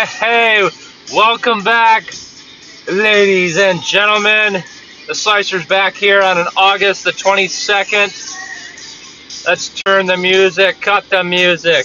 Hey, 0.00 0.66
welcome 1.12 1.62
back, 1.62 2.14
ladies 2.90 3.58
and 3.58 3.82
gentlemen. 3.82 4.64
The 5.06 5.14
Slicer's 5.14 5.66
back 5.66 5.94
here 5.94 6.22
on 6.22 6.38
an 6.38 6.46
August 6.56 7.04
the 7.04 7.10
22nd. 7.10 8.08
Let's 9.46 9.68
turn 9.82 10.06
the 10.06 10.16
music, 10.16 10.80
cut 10.80 11.10
the 11.10 11.22
music. 11.22 11.84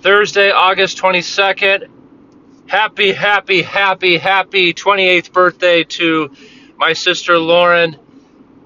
Thursday, 0.00 0.50
August 0.50 0.96
22nd. 0.96 1.90
Happy, 2.68 3.12
happy, 3.12 3.60
happy, 3.60 4.16
happy 4.16 4.72
28th 4.72 5.30
birthday 5.30 5.84
to 5.84 6.30
my 6.78 6.94
sister 6.94 7.38
Lauren. 7.38 7.98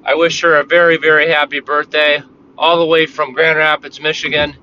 I 0.05 0.15
wish 0.15 0.43
her 0.43 0.61
a 0.61 0.65
very, 0.65 0.97
very 0.97 1.29
happy 1.29 1.59
birthday, 1.59 2.23
all 2.57 2.79
the 2.79 2.87
way 2.87 3.07
from 3.07 3.33
Grand 3.33 3.59
Rapids, 3.59 4.01
Michigan. 4.01 4.57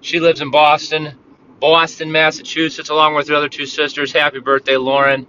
She 0.00 0.20
lives 0.20 0.40
in 0.40 0.50
Boston, 0.50 1.18
Boston, 1.60 2.12
Massachusetts, 2.12 2.88
along 2.88 3.14
with 3.14 3.28
her 3.28 3.34
other 3.34 3.48
two 3.48 3.66
sisters. 3.66 4.12
Happy 4.12 4.40
birthday, 4.40 4.76
Lauren. 4.76 5.26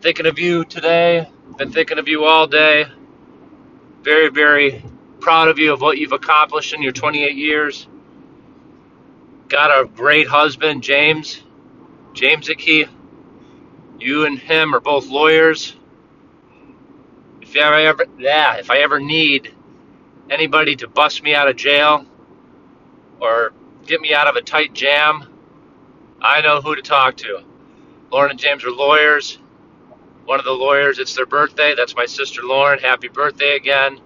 Thinking 0.00 0.26
of 0.26 0.38
you 0.38 0.64
today. 0.64 1.28
Been 1.58 1.72
thinking 1.72 1.98
of 1.98 2.08
you 2.08 2.24
all 2.24 2.46
day. 2.46 2.86
Very, 4.02 4.30
very 4.30 4.84
proud 5.20 5.48
of 5.48 5.58
you 5.58 5.72
of 5.72 5.80
what 5.80 5.98
you've 5.98 6.12
accomplished 6.12 6.72
in 6.72 6.82
your 6.82 6.92
28 6.92 7.36
years. 7.36 7.86
Got 9.48 9.70
a 9.70 9.86
great 9.86 10.28
husband, 10.28 10.82
James. 10.82 11.42
James 12.14 12.48
Icky. 12.48 12.86
You 13.98 14.24
and 14.24 14.38
him 14.38 14.74
are 14.74 14.80
both 14.80 15.08
lawyers. 15.08 15.76
If 17.42 17.56
I 17.56 17.84
ever, 17.84 18.06
yeah, 18.18 18.56
if 18.56 18.70
I 18.70 18.78
ever 18.78 19.00
need 19.00 19.54
anybody 20.30 20.76
to 20.76 20.88
bust 20.88 21.22
me 21.22 21.34
out 21.34 21.48
of 21.48 21.56
jail, 21.56 22.06
or 23.20 23.52
get 23.86 24.00
me 24.00 24.14
out 24.14 24.26
of 24.26 24.36
a 24.36 24.42
tight 24.42 24.72
jam, 24.72 25.26
I 26.20 26.40
know 26.40 26.60
who 26.60 26.74
to 26.74 26.82
talk 26.82 27.16
to. 27.18 27.42
Lauren 28.10 28.30
and 28.30 28.40
James 28.40 28.64
are 28.64 28.70
lawyers. 28.70 29.38
One 30.24 30.38
of 30.38 30.44
the 30.44 30.52
lawyers, 30.52 30.98
it's 30.98 31.14
their 31.14 31.26
birthday. 31.26 31.74
That's 31.76 31.96
my 31.96 32.06
sister 32.06 32.42
Lauren. 32.42 32.78
Happy 32.78 33.08
birthday 33.08 33.56
again. 33.56 34.00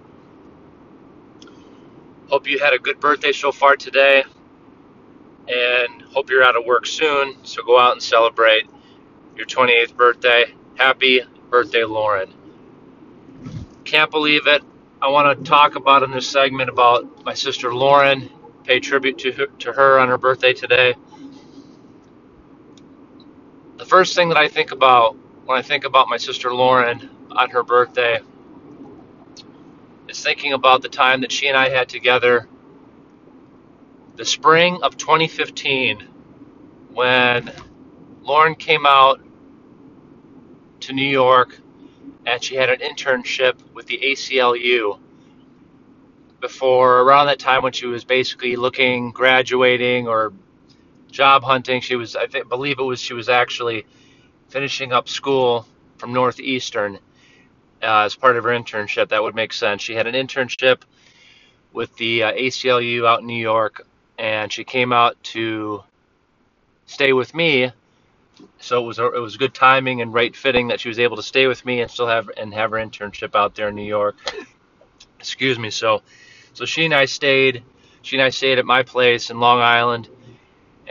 Hope 2.29 2.47
you 2.47 2.59
had 2.59 2.73
a 2.73 2.79
good 2.79 2.99
birthday 2.99 3.31
so 3.31 3.51
far 3.51 3.75
today. 3.75 4.23
And 5.47 6.01
hope 6.03 6.29
you're 6.29 6.43
out 6.43 6.55
of 6.55 6.65
work 6.65 6.85
soon. 6.85 7.37
So 7.43 7.63
go 7.63 7.79
out 7.79 7.93
and 7.93 8.01
celebrate 8.01 8.67
your 9.35 9.45
28th 9.45 9.95
birthday. 9.95 10.45
Happy 10.75 11.21
birthday, 11.49 11.83
Lauren. 11.83 12.33
Can't 13.83 14.09
believe 14.09 14.47
it. 14.47 14.63
I 15.01 15.09
want 15.09 15.37
to 15.37 15.49
talk 15.49 15.75
about 15.75 16.01
in 16.03 16.11
this 16.11 16.27
segment 16.27 16.69
about 16.69 17.23
my 17.25 17.35
sister 17.35 17.73
Lauren 17.73 18.29
pay 18.65 18.79
tribute 18.79 19.17
to 19.19 19.31
her, 19.31 19.45
to 19.59 19.71
her 19.73 19.99
on 19.99 20.09
her 20.09 20.17
birthday 20.17 20.53
today. 20.53 20.95
The 23.77 23.85
first 23.85 24.15
thing 24.15 24.29
that 24.29 24.37
I 24.37 24.47
think 24.47 24.71
about 24.71 25.15
when 25.45 25.57
I 25.57 25.61
think 25.61 25.85
about 25.85 26.09
my 26.09 26.17
sister 26.17 26.53
Lauren 26.53 27.09
on 27.31 27.49
her 27.51 27.63
birthday 27.63 28.19
is 30.07 30.23
thinking 30.23 30.53
about 30.53 30.81
the 30.81 30.89
time 30.89 31.21
that 31.21 31.31
she 31.31 31.47
and 31.47 31.57
I 31.57 31.69
had 31.69 31.89
together 31.89 32.47
the 34.15 34.25
spring 34.25 34.79
of 34.81 34.97
2015 34.97 36.07
when 36.93 37.51
Lauren 38.21 38.55
came 38.55 38.85
out 38.85 39.21
to 40.81 40.93
New 40.93 41.07
York 41.07 41.59
and 42.25 42.43
she 42.43 42.55
had 42.55 42.69
an 42.69 42.79
internship 42.79 43.55
with 43.73 43.85
the 43.87 43.99
ACLU 43.99 44.99
before 46.45 47.01
around 47.01 47.25
that 47.25 47.39
time 47.39 47.63
when 47.63 47.73
she 47.73 47.87
was 47.87 48.03
basically 48.03 48.55
looking, 48.55 49.09
graduating, 49.09 50.07
or 50.07 50.31
job 51.09 51.43
hunting. 51.43 51.81
She 51.81 51.95
was, 51.95 52.15
I 52.15 52.27
think, 52.27 52.49
believe 52.49 52.77
it 52.77 52.83
was, 52.83 53.01
she 53.01 53.15
was 53.15 53.29
actually 53.29 53.87
finishing 54.49 54.93
up 54.93 55.09
school 55.09 55.65
from 55.97 56.13
Northeastern 56.13 56.99
uh, 57.81 58.01
as 58.01 58.15
part 58.15 58.37
of 58.37 58.43
her 58.43 58.51
internship. 58.51 59.09
That 59.09 59.23
would 59.23 59.33
make 59.33 59.53
sense. 59.53 59.81
She 59.81 59.95
had 59.95 60.05
an 60.05 60.13
internship 60.13 60.83
with 61.73 61.95
the 61.97 62.21
uh, 62.21 62.33
ACLU 62.33 63.07
out 63.07 63.21
in 63.21 63.25
New 63.25 63.41
York, 63.41 63.87
and 64.19 64.53
she 64.53 64.63
came 64.63 64.93
out 64.93 65.21
to 65.33 65.83
stay 66.85 67.11
with 67.11 67.33
me. 67.33 67.71
So 68.59 68.83
it 68.83 68.85
was 68.85 68.99
it 68.99 69.19
was 69.19 69.37
good 69.37 69.55
timing 69.55 70.01
and 70.01 70.13
right 70.13 70.35
fitting 70.35 70.67
that 70.67 70.79
she 70.79 70.89
was 70.89 70.99
able 70.99 71.15
to 71.15 71.23
stay 71.23 71.47
with 71.47 71.65
me 71.65 71.81
and 71.81 71.89
still 71.89 72.07
have 72.07 72.29
and 72.37 72.53
have 72.53 72.69
her 72.69 72.77
internship 72.77 73.33
out 73.33 73.55
there 73.55 73.69
in 73.69 73.75
New 73.75 73.83
York. 73.83 74.15
Excuse 75.19 75.57
me. 75.57 75.71
So 75.71 76.03
so 76.55 76.65
she 76.65 76.85
and 76.85 76.93
I 76.93 77.05
stayed. 77.05 77.63
She 78.01 78.15
and 78.15 78.23
I 78.23 78.29
stayed 78.29 78.59
at 78.59 78.65
my 78.65 78.81
place 78.81 79.29
in 79.29 79.39
Long 79.39 79.59
Island, 79.59 80.07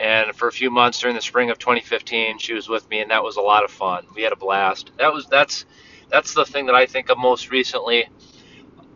and 0.00 0.34
for 0.36 0.47
a 0.47 0.52
few 0.52 0.70
months 0.70 1.00
during 1.00 1.16
the 1.16 1.22
spring 1.22 1.50
of 1.50 1.58
2015, 1.58 2.38
she 2.38 2.52
was 2.52 2.69
with 2.69 2.88
me, 2.91 3.00
and 3.00 3.10
that 3.10 3.25
was 3.25 3.36
a 3.36 3.41
lot 3.41 3.64
of 3.64 3.70
fun. 3.70 4.04
We 4.14 4.22
had 4.22 4.32
a 4.32 4.36
blast. 4.36 4.92
That 4.98 5.12
was 5.12 5.26
that's 5.26 5.64
that's 6.10 6.34
the 6.34 6.44
thing 6.44 6.66
that 6.66 6.74
I 6.74 6.84
think 6.86 7.08
of 7.08 7.16
most 7.16 7.50
recently, 7.50 8.08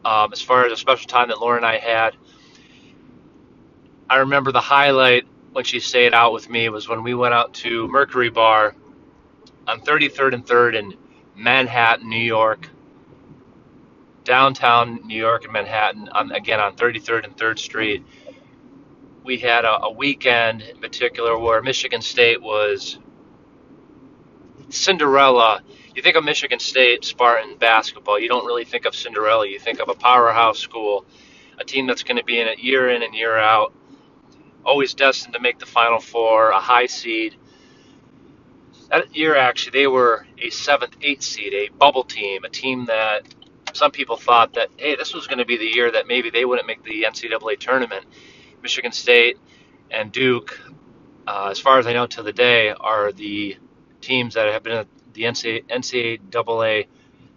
um, 0.05 0.31
as 0.33 0.43
far 0.43 0.67
as 0.67 0.73
a 0.73 0.77
special 0.77 1.07
time 1.09 1.29
that 1.29 1.41
Laura 1.41 1.57
and 1.57 1.67
I 1.67 1.79
had. 1.79 2.15
I 4.11 4.19
remember 4.19 4.53
the 4.53 4.61
highlight 4.61 5.25
when 5.53 5.65
she 5.65 5.81
stayed 5.81 6.13
out 6.13 6.35
with 6.35 6.51
me 6.51 6.69
was 6.69 6.87
when 6.87 7.03
we 7.03 7.15
went 7.15 7.33
out 7.33 7.55
to 7.55 7.89
Mercury 7.89 8.29
Bar 8.29 8.75
on 9.67 9.81
33rd 9.81 10.35
and 10.35 10.47
3rd 10.47 10.75
in 10.77 10.95
Manhattan, 11.35 12.09
New 12.09 12.17
York 12.17 12.69
downtown 14.29 15.01
New 15.07 15.17
York 15.17 15.45
and 15.45 15.53
Manhattan, 15.55 16.11
on, 16.11 16.31
again 16.33 16.61
on 16.61 16.77
33rd 16.77 17.25
and 17.25 17.37
3rd 17.37 17.59
Street, 17.59 18.05
we 19.25 19.39
had 19.39 19.65
a, 19.65 19.85
a 19.85 19.91
weekend 19.91 20.61
in 20.61 20.77
particular 20.79 21.37
where 21.39 21.63
Michigan 21.63 22.03
State 22.03 22.43
was 22.43 22.99
Cinderella. 24.69 25.63
You 25.95 26.03
think 26.03 26.17
of 26.17 26.25
Michigan 26.25 26.59
State 26.59 27.07
Spartan 27.07 27.57
basketball, 27.57 28.21
you 28.21 28.29
don't 28.29 28.45
really 28.45 28.67
think 28.67 28.85
of 28.85 28.95
Cinderella. 28.95 29.49
You 29.49 29.59
think 29.59 29.81
of 29.81 29.89
a 29.89 29.95
powerhouse 29.95 30.59
school, 30.59 31.07
a 31.59 31.65
team 31.65 31.87
that's 31.87 32.03
going 32.03 32.19
to 32.19 32.25
be 32.25 32.39
in 32.39 32.47
it 32.47 32.59
year 32.59 32.91
in 32.91 33.03
and 33.03 33.15
year 33.15 33.39
out, 33.39 33.73
always 34.63 34.93
destined 34.93 35.33
to 35.35 35.41
make 35.41 35.59
the 35.59 35.67
Final 35.67 36.01
Four, 36.01 36.51
a 36.51 36.61
high 36.61 36.87
seed. 36.87 37.35
That 38.91 39.17
year, 39.17 39.37
actually, 39.37 39.81
they 39.81 39.87
were 39.87 40.27
a 40.39 40.51
seventh, 40.51 40.97
eighth 41.01 41.23
seed, 41.23 41.55
a 41.55 41.69
bubble 41.71 42.05
team, 42.05 42.45
a 42.45 42.51
team 42.51 42.85
that 42.87 43.23
some 43.79 43.93
people 43.93 44.17
thought 44.17 44.55
that 44.55 44.69
hey, 44.77 44.97
this 44.97 45.15
was 45.15 45.27
going 45.27 45.39
to 45.39 45.47
be 45.47 45.57
the 45.57 45.67
year 45.67 45.91
that 45.93 46.07
maybe 46.09 46.31
they 46.31 46.45
wouldn't 46.45 46.67
make 46.67 46.83
the 46.85 47.05
NCAA 47.05 47.59
tournament. 47.59 48.05
Michigan 48.63 48.93
State 48.93 49.39
and 49.91 50.13
Duke, 50.13 50.61
uh, 51.27 51.49
as 51.51 51.59
far 51.61 51.79
as 51.79 51.87
I 51.87 51.93
know 51.93 52.07
to 52.09 52.23
the 52.23 52.33
day, 52.33 52.71
are 52.71 53.13
the 53.13 53.57
teams 54.01 54.35
that 54.35 54.53
have 54.53 54.63
been 54.63 54.79
at 54.79 54.89
the 55.15 55.23
NCAA 55.23 56.87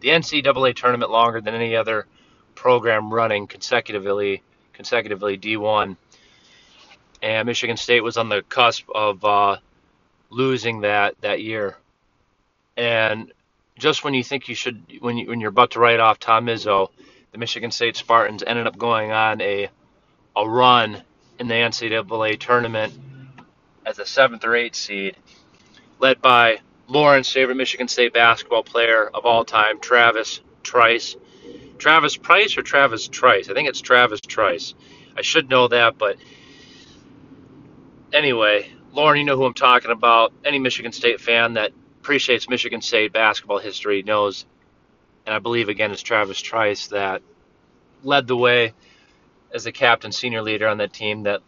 the 0.01 0.09
NCAA 0.09 0.75
tournament 0.75 1.11
longer 1.11 1.41
than 1.41 1.53
any 1.53 1.75
other 1.75 2.07
program 2.55 3.13
running 3.13 3.47
consecutively 3.47 4.43
consecutively 4.73 5.37
D1. 5.37 5.95
And 7.21 7.45
Michigan 7.45 7.77
State 7.77 8.01
was 8.03 8.17
on 8.17 8.29
the 8.29 8.41
cusp 8.41 8.89
of 8.93 9.23
uh, 9.23 9.57
losing 10.31 10.81
that 10.81 11.15
that 11.21 11.41
year. 11.41 11.77
And 12.77 13.31
just 13.77 14.03
when 14.03 14.13
you 14.13 14.23
think 14.23 14.47
you 14.47 14.55
should, 14.55 14.83
when 14.99 15.17
you, 15.17 15.27
when 15.27 15.39
you're 15.39 15.49
about 15.49 15.71
to 15.71 15.79
write 15.79 15.99
off 15.99 16.19
Tom 16.19 16.45
Izzo, 16.47 16.89
the 17.31 17.37
Michigan 17.37 17.71
State 17.71 17.95
Spartans 17.95 18.43
ended 18.45 18.67
up 18.67 18.77
going 18.77 19.11
on 19.11 19.41
a 19.41 19.69
a 20.35 20.47
run 20.47 21.03
in 21.39 21.47
the 21.47 21.53
NCAA 21.53 22.39
tournament 22.39 22.93
as 23.85 23.99
a 23.99 24.05
seventh 24.05 24.45
or 24.45 24.55
eighth 24.55 24.75
seed, 24.75 25.17
led 25.99 26.21
by 26.21 26.59
Lauren's 26.87 27.31
favorite 27.31 27.55
Michigan 27.55 27.87
State 27.87 28.13
basketball 28.13 28.63
player 28.63 29.09
of 29.13 29.25
all 29.25 29.43
time, 29.43 29.79
Travis 29.79 30.41
Trice. 30.63 31.15
Travis 31.77 32.15
Price 32.15 32.57
or 32.57 32.61
Travis 32.61 33.07
Trice? 33.07 33.49
I 33.49 33.53
think 33.53 33.67
it's 33.67 33.81
Travis 33.81 34.21
Trice. 34.21 34.75
I 35.17 35.21
should 35.21 35.49
know 35.49 35.67
that, 35.67 35.97
but 35.97 36.17
anyway, 38.13 38.71
Lauren, 38.93 39.19
you 39.19 39.25
know 39.25 39.35
who 39.35 39.45
I'm 39.45 39.53
talking 39.53 39.91
about. 39.91 40.31
Any 40.45 40.59
Michigan 40.59 40.91
State 40.91 41.19
fan 41.19 41.53
that 41.53 41.71
appreciates 42.01 42.49
Michigan 42.49 42.81
State 42.81 43.13
basketball 43.13 43.59
history 43.59 44.01
knows, 44.01 44.47
and 45.27 45.35
I 45.35 45.37
believe 45.37 45.69
again 45.69 45.91
it's 45.91 46.01
Travis 46.01 46.41
Trice 46.41 46.87
that 46.87 47.21
led 48.01 48.25
the 48.25 48.35
way 48.35 48.73
as 49.53 49.65
the 49.65 49.71
captain, 49.71 50.11
senior 50.11 50.41
leader 50.41 50.67
on 50.67 50.79
that 50.79 50.93
team 50.93 51.23
that 51.23 51.41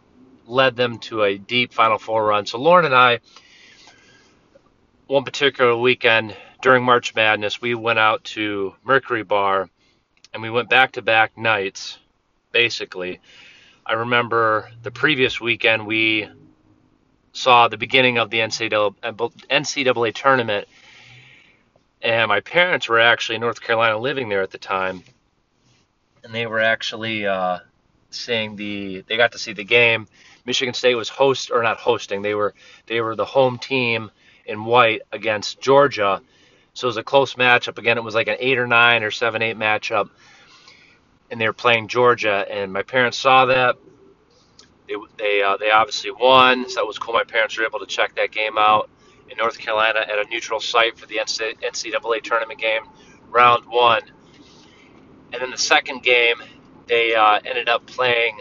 led 0.46 0.76
them 0.76 0.98
to 1.00 1.24
a 1.24 1.36
deep 1.36 1.72
Final 1.72 1.98
Four 1.98 2.24
run. 2.24 2.46
So 2.46 2.58
Lauren 2.58 2.84
and 2.84 2.94
I, 2.94 3.18
one 5.08 5.24
particular 5.24 5.76
weekend 5.76 6.36
during 6.62 6.84
March 6.84 7.16
Madness, 7.16 7.60
we 7.60 7.74
went 7.74 7.98
out 7.98 8.22
to 8.24 8.76
Mercury 8.84 9.24
Bar 9.24 9.68
and 10.32 10.40
we 10.40 10.50
went 10.50 10.70
back 10.70 10.92
to 10.92 11.02
back 11.02 11.36
nights, 11.36 11.98
basically. 12.52 13.20
I 13.84 13.94
remember 13.94 14.70
the 14.84 14.92
previous 14.92 15.40
weekend 15.40 15.84
we 15.84 16.28
saw 17.34 17.68
the 17.68 17.78
beginning 17.78 18.18
of 18.18 18.30
the 18.30 18.40
NCAA, 18.40 18.94
NCAA 19.50 20.14
tournament, 20.14 20.68
and 22.02 22.28
my 22.28 22.40
parents 22.40 22.88
were 22.88 23.00
actually 23.00 23.36
in 23.36 23.42
North 23.42 23.60
Carolina 23.60 23.98
living 23.98 24.28
there 24.30 24.42
at 24.42 24.52
the 24.52 24.58
time, 24.58 25.04
and 26.24 26.34
they 26.34 26.46
were 26.46 26.60
actually 26.60 27.26
uh, 27.26 27.60
seeing 28.10 28.56
the. 28.56 29.02
They 29.08 29.16
got 29.18 29.32
to 29.32 29.38
see 29.38 29.52
the 29.54 29.64
game. 29.64 30.08
Michigan 30.46 30.74
State 30.74 30.96
was 30.96 31.08
host 31.10 31.50
or 31.52 31.62
not 31.62 31.78
hosting. 31.78 32.22
They 32.22 32.34
were 32.34 32.54
they 32.86 33.00
were 33.02 33.16
the 33.16 33.26
home 33.26 33.58
team 33.58 34.10
in 34.46 34.64
white 34.64 35.02
against 35.12 35.60
Georgia. 35.60 36.22
So 36.74 36.86
it 36.86 36.90
was 36.90 36.96
a 36.98 37.04
close 37.04 37.34
matchup. 37.34 37.78
Again, 37.78 37.98
it 37.98 38.04
was 38.04 38.14
like 38.16 38.28
an 38.28 38.36
eight 38.40 38.58
or 38.58 38.66
nine 38.66 39.02
or 39.04 39.10
seven 39.12 39.42
eight 39.42 39.58
matchup, 39.58 40.10
and 41.30 41.40
they 41.40 41.46
were 41.46 41.54
playing 41.54 41.88
Georgia. 41.88 42.46
And 42.50 42.72
my 42.72 42.82
parents 42.82 43.18
saw 43.18 43.46
that. 43.46 43.76
They 44.88 44.94
they 45.18 45.42
uh, 45.42 45.56
they 45.56 45.70
obviously 45.70 46.10
won, 46.10 46.68
so 46.68 46.80
that 46.80 46.86
was 46.86 46.98
cool. 46.98 47.14
My 47.14 47.24
parents 47.24 47.56
were 47.56 47.64
able 47.64 47.80
to 47.80 47.86
check 47.86 48.16
that 48.16 48.30
game 48.32 48.58
out 48.58 48.90
in 49.30 49.38
North 49.38 49.58
Carolina 49.58 50.00
at 50.00 50.18
a 50.18 50.28
neutral 50.28 50.60
site 50.60 50.98
for 50.98 51.06
the 51.06 51.16
NCAA 51.16 52.22
tournament 52.22 52.60
game, 52.60 52.82
round 53.30 53.66
one. 53.66 54.02
And 55.32 55.42
then 55.42 55.50
the 55.50 55.58
second 55.58 56.02
game, 56.02 56.36
they 56.86 57.14
uh, 57.14 57.40
ended 57.44 57.68
up 57.68 57.86
playing 57.86 58.38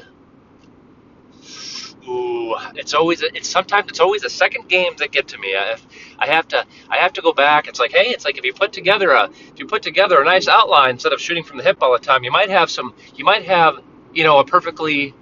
Ooh, 2.08 2.56
it's 2.76 2.94
always 2.94 3.22
it's 3.22 3.50
sometimes 3.50 3.90
it's 3.90 4.02
always 4.02 4.22
the 4.24 4.30
second 4.30 4.68
games 4.68 5.00
that 5.00 5.12
get 5.12 5.30
to 5.30 5.38
me. 5.38 5.56
I, 5.56 5.78
I 6.20 6.28
have 6.28 6.48
to 6.50 6.66
I 6.90 6.98
have 6.98 7.14
to 7.14 7.22
go 7.22 7.32
back. 7.32 7.68
It's 7.68 7.80
like 7.80 7.92
hey, 7.92 8.10
it's 8.10 8.26
like 8.26 8.38
if 8.38 8.44
you 8.44 8.54
put 8.54 8.74
together 8.74 9.12
a 9.12 9.30
if 9.30 9.58
you 9.58 9.68
put 9.68 9.84
together 9.84 10.22
a 10.22 10.26
nice 10.26 10.50
outline 10.50 10.92
instead 10.92 11.14
of 11.14 11.22
shooting 11.22 11.44
from 11.46 11.58
the 11.58 11.64
hip 11.64 11.78
all 11.82 11.94
the 11.94 12.00
time, 12.00 12.24
you 12.24 12.32
might 12.32 12.50
have 12.50 12.70
some 12.70 12.94
you 13.16 13.24
might 13.24 13.46
have 13.46 13.76
you 14.14 14.26
know 14.26 14.40
a 14.40 14.46
perfectly 14.46 15.14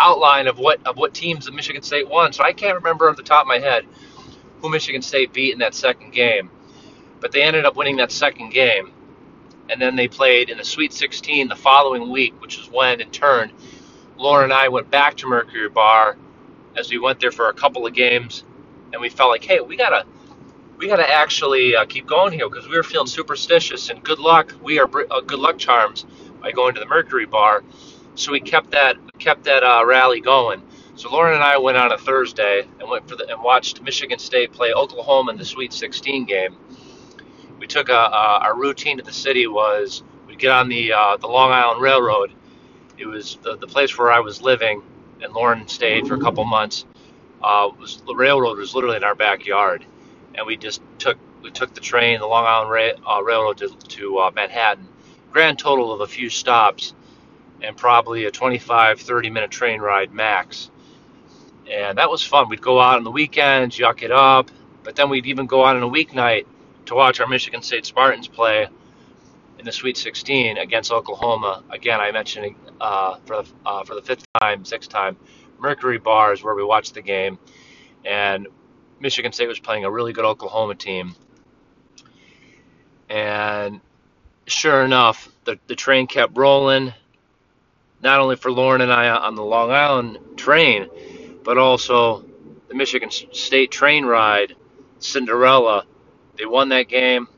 outline 0.00 0.46
of 0.48 0.58
what 0.58 0.86
of 0.86 0.96
what 0.96 1.14
teams 1.14 1.46
that 1.46 1.54
Michigan 1.54 1.82
State 1.82 2.08
won. 2.08 2.32
So 2.32 2.42
I 2.44 2.52
can't 2.52 2.76
remember 2.76 3.08
off 3.08 3.16
the 3.16 3.22
top 3.22 3.42
of 3.42 3.48
my 3.48 3.58
head 3.58 3.86
who 4.60 4.70
Michigan 4.70 5.02
State 5.02 5.32
beat 5.32 5.52
in 5.52 5.58
that 5.60 5.74
second 5.74 6.12
game, 6.12 6.50
but 7.20 7.32
they 7.32 7.42
ended 7.42 7.64
up 7.64 7.76
winning 7.76 7.96
that 7.96 8.10
second 8.10 8.50
game, 8.50 8.92
and 9.68 9.80
then 9.80 9.96
they 9.96 10.08
played 10.08 10.50
in 10.50 10.58
the 10.58 10.64
Sweet 10.64 10.92
16 10.92 11.48
the 11.48 11.56
following 11.56 12.10
week, 12.10 12.40
which 12.40 12.58
is 12.58 12.70
when 12.70 13.00
in 13.00 13.10
turn 13.10 13.52
Lauren 14.16 14.44
and 14.44 14.52
I 14.52 14.68
went 14.68 14.90
back 14.90 15.16
to 15.18 15.26
Mercury 15.26 15.68
Bar 15.68 16.16
as 16.76 16.90
we 16.90 16.98
went 16.98 17.20
there 17.20 17.32
for 17.32 17.48
a 17.48 17.52
couple 17.52 17.86
of 17.86 17.94
games, 17.94 18.44
and 18.92 19.00
we 19.00 19.08
felt 19.08 19.30
like, 19.30 19.44
hey, 19.44 19.60
we 19.60 19.76
gotta 19.76 20.06
we 20.78 20.86
gotta 20.86 21.08
actually 21.08 21.76
uh, 21.76 21.84
keep 21.84 22.06
going 22.06 22.32
here 22.32 22.48
because 22.48 22.68
we 22.68 22.76
were 22.76 22.82
feeling 22.82 23.06
superstitious 23.06 23.90
and 23.90 24.02
good 24.02 24.18
luck. 24.18 24.54
We 24.62 24.78
are 24.78 24.88
uh, 25.10 25.20
good 25.20 25.38
luck 25.38 25.58
charms 25.58 26.06
by 26.40 26.52
going 26.52 26.74
to 26.74 26.80
the 26.80 26.86
Mercury 26.86 27.26
Bar, 27.26 27.64
so 28.14 28.32
we 28.32 28.40
kept 28.40 28.72
that 28.72 28.96
kept 29.18 29.44
that 29.44 29.62
uh, 29.64 29.84
rally 29.86 30.20
going. 30.20 30.62
So 30.96 31.10
Lauren 31.10 31.34
and 31.34 31.42
I 31.44 31.58
went 31.58 31.76
on 31.76 31.92
a 31.92 31.98
Thursday 31.98 32.68
and 32.80 32.88
went 32.90 33.08
for 33.08 33.16
the, 33.16 33.28
and 33.30 33.42
watched 33.42 33.82
Michigan 33.82 34.18
State 34.18 34.52
play 34.52 34.72
Oklahoma 34.72 35.32
in 35.32 35.38
the 35.38 35.44
Sweet 35.44 35.72
16 35.72 36.24
game. 36.26 36.56
We 37.58 37.66
took 37.66 37.88
a, 37.88 37.92
a 37.92 38.38
our 38.42 38.56
routine 38.56 38.98
to 38.98 39.04
the 39.04 39.12
city 39.12 39.46
was 39.46 40.02
we'd 40.26 40.38
get 40.38 40.52
on 40.52 40.68
the 40.68 40.92
uh, 40.92 41.16
the 41.18 41.28
Long 41.28 41.52
Island 41.52 41.82
Railroad 41.82 42.32
it 42.98 43.06
was 43.06 43.38
the, 43.42 43.56
the 43.56 43.66
place 43.66 43.96
where 43.98 44.12
I 44.12 44.20
was 44.20 44.42
living, 44.42 44.82
and 45.22 45.32
Lauren 45.32 45.66
stayed 45.68 46.06
for 46.06 46.14
a 46.14 46.20
couple 46.20 46.44
months. 46.44 46.84
Uh, 47.42 47.70
was 47.78 48.02
the 48.06 48.14
railroad 48.14 48.58
was 48.58 48.74
literally 48.74 48.96
in 48.96 49.04
our 49.04 49.14
backyard, 49.16 49.84
and 50.34 50.46
we 50.46 50.56
just 50.56 50.82
took 50.98 51.18
we 51.42 51.50
took 51.50 51.74
the 51.74 51.80
train, 51.80 52.20
the 52.20 52.26
Long 52.26 52.46
Island 52.46 52.70
Ra- 52.70 53.16
uh, 53.18 53.22
Railroad 53.22 53.58
to, 53.58 53.68
to 53.70 54.18
uh, 54.18 54.30
Manhattan. 54.34 54.88
Grand 55.32 55.58
total 55.58 55.92
of 55.92 56.00
a 56.02 56.06
few 56.06 56.30
stops, 56.30 56.94
and 57.64 57.76
probably 57.76 58.24
a 58.24 58.30
25, 58.30 59.00
30 59.00 59.30
minute 59.30 59.50
train 59.50 59.80
ride 59.80 60.12
max. 60.12 60.70
And 61.70 61.98
that 61.98 62.10
was 62.10 62.22
fun. 62.22 62.48
We'd 62.48 62.60
go 62.60 62.78
out 62.78 62.96
on 62.96 63.04
the 63.04 63.10
weekends, 63.10 63.78
yuck 63.78 64.02
it 64.02 64.12
up, 64.12 64.50
but 64.82 64.96
then 64.96 65.08
we'd 65.08 65.26
even 65.26 65.46
go 65.46 65.64
out 65.64 65.76
on 65.76 65.82
a 65.82 65.88
weeknight 65.88 66.46
to 66.86 66.94
watch 66.94 67.20
our 67.20 67.26
Michigan 67.26 67.62
State 67.62 67.86
Spartans 67.86 68.28
play 68.28 68.68
in 69.58 69.64
the 69.64 69.72
Sweet 69.72 69.96
16 69.96 70.58
against 70.58 70.92
Oklahoma. 70.92 71.62
Again, 71.70 72.00
I 72.00 72.12
mentioned 72.12 72.54
uh, 72.80 73.16
for 73.24 73.42
the 73.42 73.48
uh, 73.64 73.84
for 73.84 73.94
the 73.94 74.02
fifth 74.02 74.26
time, 74.40 74.64
sixth 74.64 74.90
time, 74.90 75.16
Mercury 75.58 75.98
Bar 75.98 76.34
is 76.34 76.42
where 76.42 76.54
we 76.54 76.62
watched 76.62 76.94
the 76.94 77.02
game, 77.02 77.38
and 78.04 78.46
Michigan 79.00 79.32
State 79.32 79.48
was 79.48 79.58
playing 79.58 79.84
a 79.84 79.90
really 79.90 80.12
good 80.12 80.26
Oklahoma 80.26 80.74
team. 80.74 81.14
And 83.08 83.80
sure 84.46 84.84
enough, 84.84 85.30
the 85.44 85.58
the 85.66 85.76
train 85.76 86.06
kept 86.06 86.36
rolling. 86.36 86.92
Not 88.04 88.20
only 88.20 88.36
for 88.36 88.52
Lauren 88.52 88.82
and 88.82 88.92
I 88.92 89.08
on 89.08 89.34
the 89.34 89.42
Long 89.42 89.70
Island 89.70 90.18
train, 90.36 90.90
but 91.42 91.56
also 91.56 92.22
the 92.68 92.74
Michigan 92.74 93.10
State 93.10 93.70
train 93.70 94.04
ride, 94.04 94.54
Cinderella. 94.98 95.86
They 96.36 96.44
won 96.44 96.68
that 96.68 96.88
game, 96.88 97.28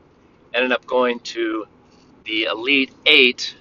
ended 0.53 0.73
up 0.73 0.85
going 0.85 1.21
to 1.21 1.65
the 2.25 2.43
Elite 2.43 2.91
Eight 3.05 3.55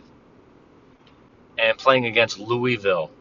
and 1.56 1.78
playing 1.78 2.06
against 2.06 2.40
Louisville. 2.40 3.12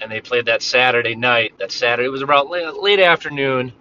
And 0.00 0.12
they 0.12 0.20
played 0.20 0.46
that 0.46 0.62
Saturday 0.62 1.16
night. 1.16 1.58
That 1.58 1.72
Saturday, 1.72 2.06
it 2.06 2.12
was 2.12 2.22
about 2.22 2.48
late, 2.48 2.74
late 2.74 3.00
afternoon, 3.00 3.72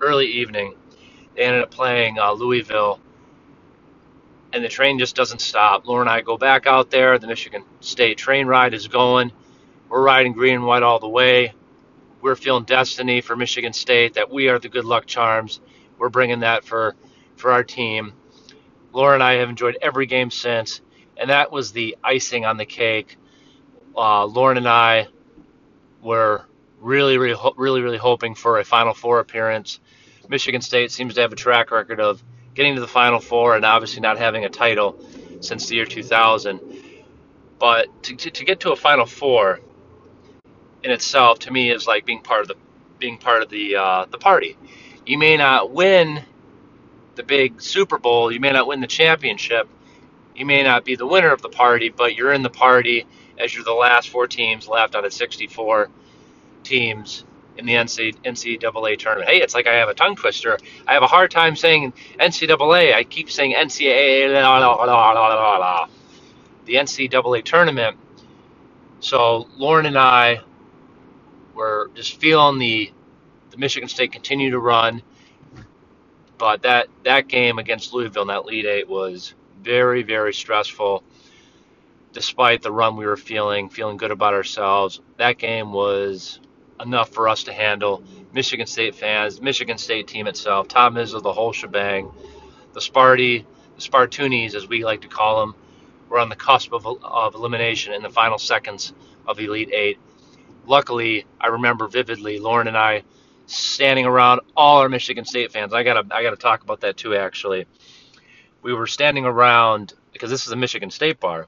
early 0.00 0.26
evening. 0.26 0.76
They 1.34 1.42
ended 1.42 1.62
up 1.62 1.72
playing 1.72 2.20
uh, 2.20 2.32
Louisville, 2.32 3.00
and 4.56 4.64
the 4.64 4.68
train 4.68 4.98
just 4.98 5.14
doesn't 5.14 5.40
stop. 5.40 5.86
Laura 5.86 6.00
and 6.00 6.10
I 6.10 6.22
go 6.22 6.36
back 6.36 6.66
out 6.66 6.90
there. 6.90 7.18
The 7.18 7.28
Michigan 7.28 7.62
State 7.80 8.18
train 8.18 8.46
ride 8.46 8.74
is 8.74 8.88
going. 8.88 9.30
We're 9.88 10.02
riding 10.02 10.32
green 10.32 10.54
and 10.54 10.66
white 10.66 10.82
all 10.82 10.98
the 10.98 11.08
way. 11.08 11.52
We're 12.20 12.34
feeling 12.34 12.64
destiny 12.64 13.20
for 13.20 13.36
Michigan 13.36 13.72
State 13.72 14.14
that 14.14 14.30
we 14.30 14.48
are 14.48 14.58
the 14.58 14.68
good 14.68 14.84
luck 14.84 15.06
charms. 15.06 15.60
We're 15.98 16.08
bringing 16.08 16.40
that 16.40 16.64
for 16.64 16.96
for 17.36 17.52
our 17.52 17.62
team 17.62 18.14
Laura 18.96 19.12
and 19.12 19.22
I 19.22 19.34
have 19.34 19.50
enjoyed 19.50 19.76
every 19.82 20.06
game 20.06 20.30
since, 20.30 20.80
and 21.18 21.28
that 21.28 21.52
was 21.52 21.70
the 21.70 21.98
icing 22.02 22.46
on 22.46 22.56
the 22.56 22.64
cake. 22.64 23.18
Uh, 23.94 24.24
Lauren 24.24 24.56
and 24.56 24.66
I 24.66 25.08
were 26.00 26.46
really, 26.80 27.18
really, 27.18 27.38
really, 27.58 27.82
really 27.82 27.98
hoping 27.98 28.34
for 28.34 28.58
a 28.58 28.64
Final 28.64 28.94
Four 28.94 29.20
appearance. 29.20 29.80
Michigan 30.30 30.62
State 30.62 30.90
seems 30.90 31.14
to 31.14 31.20
have 31.20 31.30
a 31.30 31.36
track 31.36 31.70
record 31.70 32.00
of 32.00 32.24
getting 32.56 32.74
to 32.74 32.80
the 32.80 32.88
Final 32.88 33.20
Four 33.20 33.54
and 33.54 33.64
obviously 33.64 34.00
not 34.00 34.18
having 34.18 34.44
a 34.44 34.48
title 34.48 34.98
since 35.40 35.68
the 35.68 35.76
year 35.76 35.84
2000. 35.84 36.60
But 37.58 38.02
to, 38.04 38.16
to, 38.16 38.30
to 38.30 38.44
get 38.44 38.60
to 38.60 38.72
a 38.72 38.76
Final 38.76 39.06
Four 39.06 39.60
in 40.82 40.90
itself, 40.90 41.38
to 41.40 41.52
me, 41.52 41.70
is 41.70 41.86
like 41.86 42.04
being 42.04 42.22
part 42.22 42.42
of 42.42 42.48
the 42.48 42.56
being 42.98 43.18
part 43.18 43.42
of 43.42 43.50
the 43.50 43.76
uh, 43.76 44.06
the 44.06 44.18
party. 44.18 44.56
You 45.04 45.18
may 45.18 45.36
not 45.36 45.70
win 45.70 46.22
the 47.14 47.22
big 47.22 47.60
Super 47.60 47.98
Bowl. 47.98 48.32
You 48.32 48.40
may 48.40 48.52
not 48.52 48.66
win 48.66 48.80
the 48.80 48.86
championship. 48.86 49.68
You 50.34 50.46
may 50.46 50.62
not 50.62 50.84
be 50.84 50.96
the 50.96 51.06
winner 51.06 51.32
of 51.32 51.42
the 51.42 51.48
party, 51.48 51.90
but 51.90 52.14
you're 52.14 52.32
in 52.32 52.42
the 52.42 52.50
party 52.50 53.06
as 53.38 53.54
you're 53.54 53.64
the 53.64 53.72
last 53.72 54.08
four 54.08 54.26
teams 54.26 54.66
left 54.66 54.94
out 54.94 55.04
of 55.04 55.12
64 55.12 55.88
teams 56.62 57.24
in 57.58 57.66
the 57.66 57.74
NCAA 57.74 58.98
tournament. 58.98 59.30
Hey, 59.30 59.38
it's 59.42 59.54
like 59.54 59.66
I 59.66 59.74
have 59.74 59.88
a 59.90 59.94
tongue 59.94 60.16
twister. 60.16 60.58
I 60.86 60.94
have 60.94 61.02
a 61.04 61.08
hard 61.08 61.30
time 61.30 61.56
saying 61.56 61.94
NCAA. 62.20 62.94
I 62.94 63.04
keep 63.04 63.30
saying 63.30 63.54
NCAA. 63.54 64.28
The 66.66 66.74
NCAA 66.74 67.44
tournament. 67.44 67.98
So 69.00 69.48
Lauren 69.56 69.86
and 69.86 69.98
I 69.98 70.40
were 71.54 71.90
just 71.94 72.20
feeling 72.20 72.58
the 72.60 72.92
the 73.50 73.58
Michigan 73.58 73.88
State 73.88 74.12
continue 74.12 74.50
to 74.52 74.58
run. 74.60 75.02
But 76.38 76.62
that 76.62 76.88
that 77.04 77.28
game 77.28 77.58
against 77.58 77.94
Louisville 77.94 78.22
in 78.24 78.28
that 78.28 78.42
Elite 78.44 78.66
Eight 78.66 78.88
was 78.88 79.34
very 79.62 80.02
very 80.02 80.34
stressful. 80.34 81.04
Despite 82.12 82.62
the 82.62 82.72
run 82.72 82.96
we 82.96 83.06
were 83.06 83.16
feeling, 83.18 83.68
feeling 83.70 83.96
good 83.98 84.10
about 84.12 84.34
ourselves, 84.34 85.00
that 85.18 85.38
game 85.38 85.72
was 85.72 86.40
enough 86.80 87.10
for 87.10 87.28
us 87.28 87.44
to 87.44 87.52
handle. 87.52 88.02
Michigan 88.32 88.66
State 88.66 88.94
fans, 88.94 89.40
Michigan 89.40 89.78
State 89.78 90.06
team 90.06 90.26
itself, 90.26 90.68
Tom 90.68 90.94
Izzo, 90.94 91.22
the 91.22 91.32
whole 91.32 91.52
shebang, 91.52 92.10
the 92.72 92.80
Sparty, 92.80 93.44
the 93.76 93.82
Spartoonies, 93.82 94.54
as 94.54 94.68
we 94.68 94.84
like 94.84 95.02
to 95.02 95.08
call 95.08 95.40
them, 95.40 95.54
were 96.08 96.18
on 96.18 96.28
the 96.28 96.36
cusp 96.36 96.72
of, 96.72 96.86
of 96.86 97.34
elimination 97.34 97.94
in 97.94 98.02
the 98.02 98.10
final 98.10 98.38
seconds 98.38 98.92
of 99.26 99.36
the 99.36 99.46
Elite 99.46 99.70
Eight. 99.72 99.98
Luckily, 100.66 101.24
I 101.40 101.48
remember 101.48 101.88
vividly, 101.88 102.38
Lauren 102.38 102.68
and 102.68 102.76
I 102.76 103.02
standing 103.46 104.04
around 104.04 104.40
all 104.56 104.78
our 104.78 104.88
Michigan 104.88 105.24
State 105.24 105.52
fans. 105.52 105.72
I 105.72 105.82
gotta 105.82 106.04
I 106.10 106.22
gotta 106.22 106.36
talk 106.36 106.62
about 106.62 106.80
that 106.80 106.96
too. 106.96 107.14
Actually, 107.14 107.66
we 108.62 108.72
were 108.74 108.86
standing 108.86 109.24
around 109.24 109.94
because 110.12 110.30
this 110.30 110.46
is 110.46 110.52
a 110.52 110.56
Michigan 110.56 110.90
State 110.90 111.20
bar, 111.20 111.46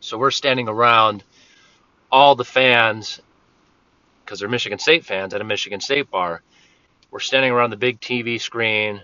so 0.00 0.16
we're 0.18 0.30
standing 0.30 0.68
around 0.68 1.24
all 2.10 2.34
the 2.34 2.44
fans 2.44 3.20
because 4.28 4.40
they're 4.40 4.48
Michigan 4.50 4.78
State 4.78 5.06
fans 5.06 5.32
at 5.32 5.40
a 5.40 5.44
Michigan 5.44 5.80
State 5.80 6.10
bar. 6.10 6.42
We're 7.10 7.18
standing 7.18 7.50
around 7.50 7.70
the 7.70 7.78
big 7.78 7.98
TV 7.98 8.38
screen, 8.38 9.00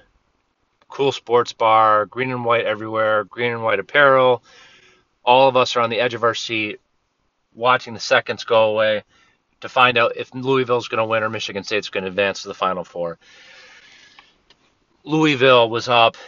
cool 0.90 1.12
sports 1.12 1.54
bar, 1.54 2.04
green 2.04 2.30
and 2.30 2.44
white 2.44 2.66
everywhere, 2.66 3.24
green 3.24 3.52
and 3.52 3.62
white 3.62 3.78
apparel. 3.78 4.42
All 5.24 5.48
of 5.48 5.56
us 5.56 5.76
are 5.76 5.80
on 5.80 5.88
the 5.88 5.98
edge 5.98 6.12
of 6.12 6.24
our 6.24 6.34
seat, 6.34 6.78
watching 7.54 7.94
the 7.94 8.00
seconds 8.00 8.44
go 8.44 8.64
away 8.64 9.02
to 9.62 9.68
find 9.70 9.96
out 9.96 10.14
if 10.18 10.34
Louisville's 10.34 10.88
going 10.88 10.98
to 10.98 11.06
win 11.06 11.22
or 11.22 11.30
Michigan 11.30 11.64
State's 11.64 11.88
going 11.88 12.04
to 12.04 12.10
advance 12.10 12.42
to 12.42 12.48
the 12.48 12.54
Final 12.54 12.84
Four. 12.84 13.18
Louisville 15.04 15.70
was 15.70 15.88
up 15.88 16.18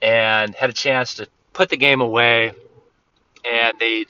and 0.00 0.54
had 0.54 0.70
a 0.70 0.72
chance 0.72 1.16
to 1.16 1.28
put 1.52 1.68
the 1.68 1.76
game 1.76 2.00
away, 2.00 2.54
and 3.44 3.74
they 3.78 4.06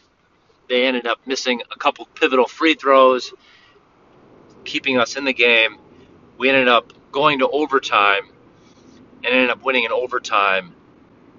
they 0.68 0.86
ended 0.86 1.08
up 1.08 1.18
missing 1.26 1.62
a 1.74 1.78
couple 1.80 2.06
pivotal 2.14 2.46
free 2.46 2.74
throws, 2.74 3.34
keeping 4.64 4.98
us 4.98 5.16
in 5.16 5.24
the 5.24 5.32
game. 5.32 5.78
We 6.38 6.48
ended 6.48 6.68
up 6.68 6.92
going 7.12 7.40
to 7.40 7.48
overtime 7.48 8.28
and 9.24 9.26
ended 9.26 9.50
up 9.50 9.62
winning 9.64 9.84
in 9.84 9.92
overtime. 9.92 10.74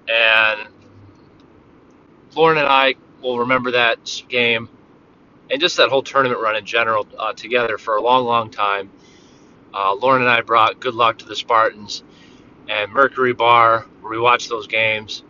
And 0.08 0.68
Lauren 2.34 2.58
and 2.58 2.66
I 2.66 2.94
will 3.20 3.40
remember 3.40 3.72
that 3.72 4.22
game 4.28 4.68
and 5.50 5.60
just 5.60 5.76
that 5.76 5.90
whole 5.90 6.02
tournament 6.02 6.40
run 6.40 6.56
in 6.56 6.64
general 6.64 7.06
uh, 7.18 7.32
together 7.34 7.78
for 7.78 7.96
a 7.96 8.02
long, 8.02 8.24
long 8.24 8.50
time. 8.50 8.90
Uh, 9.74 9.94
Lauren 9.94 10.22
and 10.22 10.30
I 10.30 10.40
brought 10.40 10.80
good 10.80 10.94
luck 10.94 11.18
to 11.18 11.26
the 11.26 11.36
Spartans, 11.36 12.02
and 12.68 12.92
Mercury 12.92 13.32
Bar, 13.32 13.86
where 14.00 14.10
we 14.10 14.18
watch 14.18 14.48
those 14.48 14.66
games, 14.66 15.24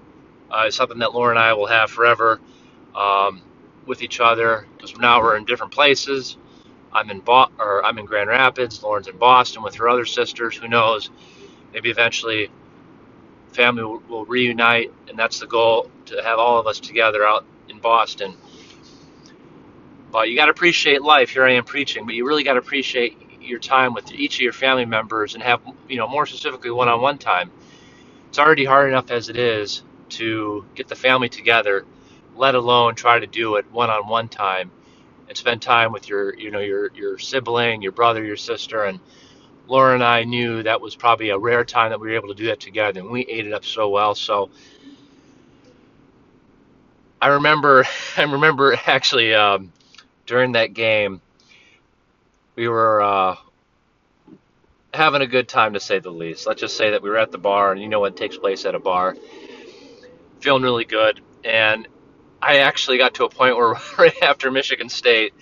uh, 0.50 0.64
is 0.66 0.74
something 0.74 0.98
that 0.98 1.14
Lauren 1.14 1.36
and 1.36 1.44
I 1.44 1.52
will 1.54 1.66
have 1.66 1.90
forever 1.90 2.40
um, 2.94 3.42
with 3.86 4.02
each 4.02 4.20
other 4.20 4.66
because 4.76 4.96
now 4.98 5.20
we're 5.20 5.36
in 5.36 5.44
different 5.44 5.72
places. 5.72 6.36
I'm 6.92 7.10
in 7.10 7.20
Bo- 7.20 7.50
or 7.58 7.84
I'm 7.84 7.98
in 7.98 8.06
Grand 8.06 8.28
Rapids. 8.28 8.82
Lauren's 8.82 9.08
in 9.08 9.18
Boston 9.18 9.62
with 9.62 9.74
her 9.76 9.88
other 9.88 10.04
sisters. 10.04 10.56
Who 10.56 10.68
knows? 10.68 11.10
Maybe 11.72 11.90
eventually, 11.90 12.50
family 13.52 13.82
will, 13.82 14.02
will 14.08 14.26
reunite, 14.26 14.92
and 15.08 15.18
that's 15.18 15.40
the 15.40 15.46
goal 15.46 15.90
to 16.06 16.22
have 16.22 16.38
all 16.38 16.58
of 16.58 16.66
us 16.66 16.80
together 16.80 17.24
out 17.26 17.44
in 17.68 17.78
Boston. 17.80 18.36
But 20.10 20.28
you 20.28 20.36
got 20.36 20.46
to 20.46 20.50
appreciate 20.50 21.02
life. 21.02 21.30
Here 21.30 21.44
I 21.44 21.52
am 21.52 21.64
preaching, 21.64 22.04
but 22.06 22.14
you 22.14 22.26
really 22.26 22.44
got 22.44 22.54
to 22.54 22.58
appreciate 22.58 23.16
your 23.40 23.58
time 23.58 23.94
with 23.94 24.12
each 24.12 24.36
of 24.36 24.40
your 24.42 24.52
family 24.52 24.84
members 24.84 25.34
and 25.34 25.42
have, 25.42 25.60
you 25.88 25.96
know, 25.96 26.06
more 26.06 26.26
specifically 26.26 26.70
one-on-one 26.70 27.18
time. 27.18 27.50
It's 28.28 28.38
already 28.38 28.64
hard 28.64 28.88
enough 28.88 29.10
as 29.10 29.28
it 29.28 29.36
is 29.36 29.82
to 30.10 30.64
get 30.74 30.88
the 30.88 30.94
family 30.94 31.28
together, 31.28 31.86
let 32.36 32.54
alone 32.54 32.94
try 32.94 33.18
to 33.18 33.26
do 33.26 33.56
it 33.56 33.70
one-on-one 33.70 34.28
time 34.28 34.70
and 35.32 35.38
spend 35.38 35.62
time 35.62 35.92
with 35.92 36.08
your, 36.08 36.38
you 36.38 36.50
know, 36.52 36.60
your 36.60 36.92
your 36.94 37.18
sibling, 37.18 37.82
your 37.82 37.92
brother, 37.92 38.24
your 38.24 38.36
sister, 38.36 38.84
and 38.84 39.00
Laura 39.68 39.94
and 39.94 40.04
I 40.04 40.24
knew 40.24 40.62
that 40.64 40.80
was 40.80 40.96
probably 40.96 41.30
a 41.30 41.38
rare 41.38 41.64
time 41.64 41.90
that 41.90 42.00
we 42.00 42.08
were 42.08 42.16
able 42.16 42.28
to 42.28 42.34
do 42.34 42.46
that 42.48 42.60
together, 42.60 43.00
and 43.00 43.10
we 43.10 43.22
ate 43.22 43.46
it 43.46 43.54
up 43.54 43.64
so 43.64 43.90
well. 43.90 44.14
So 44.14 44.50
I 47.20 47.28
remember, 47.28 47.84
I 48.18 48.22
remember 48.24 48.76
actually. 48.86 49.34
Um, 49.34 49.72
during 50.26 50.52
that 50.52 50.74
game, 50.74 51.20
we 52.56 52.68
were 52.68 53.02
uh, 53.02 53.36
having 54.94 55.22
a 55.22 55.26
good 55.26 55.48
time 55.48 55.74
to 55.74 55.80
say 55.80 55.98
the 55.98 56.10
least. 56.10 56.46
Let's 56.46 56.60
just 56.60 56.76
say 56.76 56.90
that 56.90 57.02
we 57.02 57.10
were 57.10 57.18
at 57.18 57.32
the 57.32 57.38
bar, 57.38 57.72
and 57.72 57.80
you 57.80 57.88
know 57.88 58.00
what 58.00 58.16
takes 58.16 58.36
place 58.36 58.64
at 58.64 58.74
a 58.74 58.78
bar. 58.80 59.16
Feeling 60.40 60.62
really 60.62 60.84
good, 60.84 61.20
and 61.44 61.88
I 62.42 62.58
actually 62.58 62.98
got 62.98 63.14
to 63.14 63.24
a 63.24 63.28
point 63.28 63.56
where 63.56 63.74
right 63.98 64.22
after 64.22 64.50
Michigan 64.50 64.88
State 64.88 65.32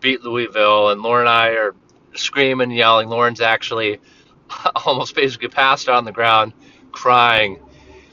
beat 0.00 0.22
Louisville, 0.22 0.90
and 0.90 1.00
Lauren 1.00 1.26
and 1.26 1.30
I 1.30 1.48
are 1.50 1.74
screaming, 2.14 2.70
and 2.70 2.76
yelling. 2.76 3.08
Lauren's 3.08 3.40
actually 3.40 4.00
almost 4.84 5.14
basically 5.14 5.48
passed 5.48 5.88
out 5.88 5.96
on 5.96 6.04
the 6.04 6.12
ground, 6.12 6.52
crying 6.92 7.60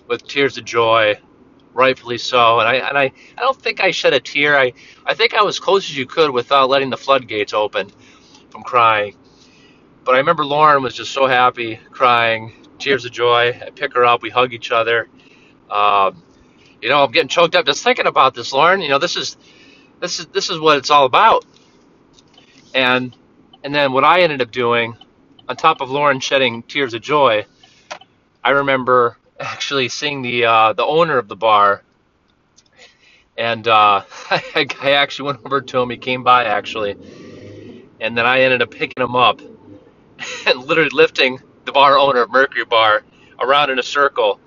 with 0.07 0.27
tears 0.27 0.57
of 0.57 0.65
joy 0.65 1.17
rightfully 1.73 2.17
so. 2.17 2.59
And 2.59 2.67
I 2.67 2.75
and 2.75 2.97
I, 2.97 3.11
I 3.37 3.41
don't 3.41 3.59
think 3.59 3.81
I 3.81 3.91
shed 3.91 4.13
a 4.13 4.19
tear. 4.19 4.57
I, 4.57 4.73
I 5.05 5.13
think 5.13 5.33
I 5.33 5.43
was 5.43 5.59
close 5.59 5.89
as 5.89 5.97
you 5.97 6.05
could 6.05 6.31
without 6.31 6.69
letting 6.69 6.89
the 6.89 6.97
floodgates 6.97 7.53
open 7.53 7.91
from 8.49 8.63
crying. 8.63 9.15
But 10.03 10.15
I 10.15 10.17
remember 10.19 10.45
Lauren 10.45 10.83
was 10.83 10.93
just 10.93 11.11
so 11.11 11.27
happy, 11.27 11.79
crying, 11.91 12.53
tears 12.77 13.05
of 13.05 13.11
joy. 13.11 13.59
I 13.65 13.69
pick 13.69 13.93
her 13.93 14.05
up, 14.05 14.21
we 14.21 14.29
hug 14.29 14.53
each 14.53 14.71
other. 14.71 15.07
Um, 15.69 16.21
you 16.83 16.89
know, 16.89 17.01
I'm 17.01 17.11
getting 17.11 17.29
choked 17.29 17.55
up 17.55 17.65
just 17.65 17.81
thinking 17.81 18.07
about 18.07 18.35
this, 18.35 18.51
Lauren. 18.51 18.81
You 18.81 18.89
know, 18.89 18.99
this 18.99 19.15
is 19.15 19.37
this 20.01 20.19
is 20.19 20.25
this 20.27 20.49
is 20.49 20.59
what 20.59 20.77
it's 20.77 20.89
all 20.89 21.05
about. 21.05 21.45
And 22.75 23.15
and 23.63 23.73
then 23.73 23.93
what 23.93 24.03
I 24.03 24.19
ended 24.19 24.41
up 24.41 24.51
doing, 24.51 24.97
on 25.47 25.55
top 25.55 25.79
of 25.79 25.89
Lauren 25.89 26.19
shedding 26.19 26.61
tears 26.61 26.93
of 26.93 27.01
joy, 27.01 27.45
I 28.43 28.49
remember 28.49 29.17
actually 29.39 29.87
seeing 29.87 30.21
the 30.23 30.43
uh, 30.43 30.73
the 30.73 30.83
owner 30.85 31.17
of 31.17 31.29
the 31.29 31.37
bar, 31.37 31.83
and 33.37 33.65
uh, 33.65 34.03
I, 34.29 34.67
I 34.81 34.91
actually 34.91 35.27
went 35.27 35.45
over 35.45 35.61
to 35.61 35.79
him. 35.79 35.89
He 35.89 35.95
came 35.95 36.21
by 36.21 36.43
actually, 36.43 36.97
and 38.01 38.17
then 38.17 38.25
I 38.25 38.41
ended 38.41 38.61
up 38.61 38.71
picking 38.71 39.01
him 39.01 39.15
up 39.15 39.39
and 40.47 40.65
literally 40.65 40.89
lifting 40.91 41.39
the 41.63 41.71
bar 41.71 41.97
owner 41.97 42.23
of 42.23 42.29
Mercury 42.29 42.65
Bar 42.65 43.03
around 43.39 43.69
in 43.69 43.79
a 43.79 43.83
circle, 43.83 44.41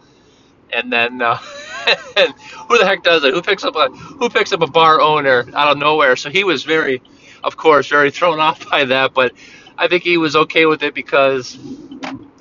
and 0.71 0.93
then. 0.93 1.23
Uh, 1.23 1.39
who 2.69 2.79
the 2.79 2.85
heck 2.85 3.03
does 3.03 3.25
it? 3.25 3.35
Who 3.35 3.43
picks 3.43 3.65
up 3.65 3.77
a 3.77 3.89
who 3.89 4.29
picks 4.29 4.53
up 4.53 4.63
a 4.63 4.67
bar 4.67 5.01
owner 5.01 5.45
out 5.55 5.73
of 5.73 5.79
nowhere? 5.79 6.17
So 6.17 6.31
he 6.31 6.45
was 6.45 6.65
very, 6.65 7.03
of 7.45 7.57
course, 7.57 7.89
very 7.89 8.11
thrown 8.11 8.41
off 8.47 8.69
by 8.71 8.85
that. 8.85 9.15
But 9.15 9.33
I 9.79 9.89
think 9.89 10.03
he 10.03 10.19
was 10.19 10.37
okay 10.37 10.67
with 10.67 10.83
it 10.83 10.95
because 10.95 11.59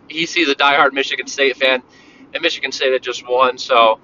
he 0.08 0.26
sees 0.26 0.50
a 0.50 0.56
diehard 0.56 0.94
Michigan 0.94 1.28
State 1.28 1.58
fan 1.58 1.82
and 2.34 2.42
Michigan 2.42 2.72
State 2.72 2.94
had 2.94 3.02
just 3.02 3.28
won. 3.28 3.58
So 3.58 4.00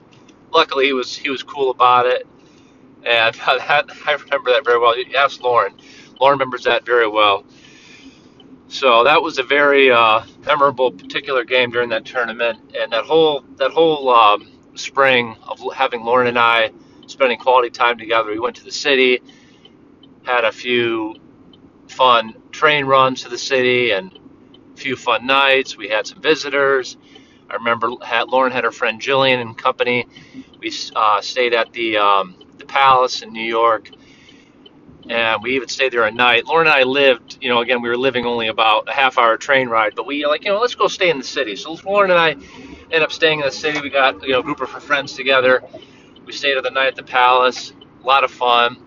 luckily 0.51 0.85
he 0.85 0.93
was 0.93 1.15
he 1.15 1.29
was 1.29 1.43
cool 1.43 1.69
about 1.69 2.07
it, 2.07 2.25
and 3.05 3.35
that, 3.35 3.89
I 4.07 4.13
remember 4.13 4.51
that 4.51 4.65
very 4.65 4.79
well. 4.79 4.95
Ask 5.15 5.41
Lauren. 5.43 5.73
Lauren 6.19 6.37
remembers 6.39 6.63
that 6.63 6.85
very 6.85 7.07
well. 7.07 7.45
So 8.67 9.03
that 9.03 9.21
was 9.21 9.37
a 9.37 9.43
very 9.43 9.91
uh, 9.91 10.23
memorable 10.45 10.91
particular 10.91 11.43
game 11.43 11.71
during 11.71 11.89
that 11.89 12.05
tournament, 12.05 12.73
and 12.79 12.91
that 12.93 13.03
whole 13.03 13.41
that 13.57 13.71
whole 13.71 14.09
um, 14.09 14.49
spring 14.75 15.35
of 15.47 15.61
having 15.75 16.03
Lauren 16.03 16.27
and 16.27 16.39
I 16.39 16.71
spending 17.07 17.39
quality 17.39 17.69
time 17.69 17.97
together. 17.97 18.31
We 18.31 18.39
went 18.39 18.57
to 18.57 18.63
the 18.63 18.71
city, 18.71 19.21
had 20.23 20.45
a 20.45 20.51
few 20.51 21.15
fun 21.87 22.35
train 22.51 22.85
runs 22.85 23.23
to 23.23 23.29
the 23.29 23.37
city, 23.37 23.91
and 23.91 24.17
a 24.73 24.77
few 24.77 24.95
fun 24.95 25.25
nights. 25.25 25.77
We 25.77 25.89
had 25.89 26.07
some 26.07 26.21
visitors 26.21 26.97
I 27.49 27.55
remember 27.55 27.91
had, 28.03 28.29
Lauren 28.29 28.51
had 28.51 28.63
her 28.63 28.71
friend 28.71 29.01
Jillian 29.01 29.41
and 29.41 29.57
company. 29.57 30.07
We 30.59 30.73
uh, 30.95 31.21
stayed 31.21 31.53
at 31.53 31.73
the 31.73 31.97
um, 31.97 32.35
the 32.57 32.65
Palace 32.65 33.21
in 33.21 33.33
New 33.33 33.43
York, 33.45 33.89
and 35.09 35.43
we 35.43 35.55
even 35.55 35.67
stayed 35.67 35.91
there 35.93 36.03
a 36.05 36.11
night. 36.11 36.45
Lauren 36.45 36.67
and 36.67 36.75
I 36.75 36.83
lived, 36.83 37.37
you 37.41 37.49
know, 37.49 37.61
again 37.61 37.81
we 37.81 37.89
were 37.89 37.97
living 37.97 38.25
only 38.25 38.47
about 38.47 38.89
a 38.89 38.93
half 38.93 39.17
hour 39.17 39.37
train 39.37 39.69
ride, 39.69 39.93
but 39.95 40.05
we 40.07 40.25
like, 40.25 40.45
you 40.45 40.51
know, 40.51 40.59
let's 40.61 40.75
go 40.75 40.87
stay 40.87 41.09
in 41.09 41.17
the 41.17 41.23
city. 41.23 41.55
So 41.55 41.77
Lauren 41.85 42.11
and 42.11 42.19
I 42.19 42.35
ended 42.91 43.03
up 43.03 43.11
staying 43.11 43.39
in 43.39 43.45
the 43.45 43.51
city. 43.51 43.79
We 43.81 43.89
got 43.89 44.21
you 44.23 44.33
know 44.33 44.39
a 44.39 44.43
group 44.43 44.61
of 44.61 44.69
friends 44.69 45.13
together. 45.13 45.63
We 46.25 46.33
stayed 46.33 46.57
at 46.57 46.63
the 46.63 46.71
night 46.71 46.87
at 46.87 46.95
the 46.95 47.03
Palace. 47.03 47.73
A 48.03 48.05
lot 48.05 48.23
of 48.23 48.31
fun. 48.31 48.77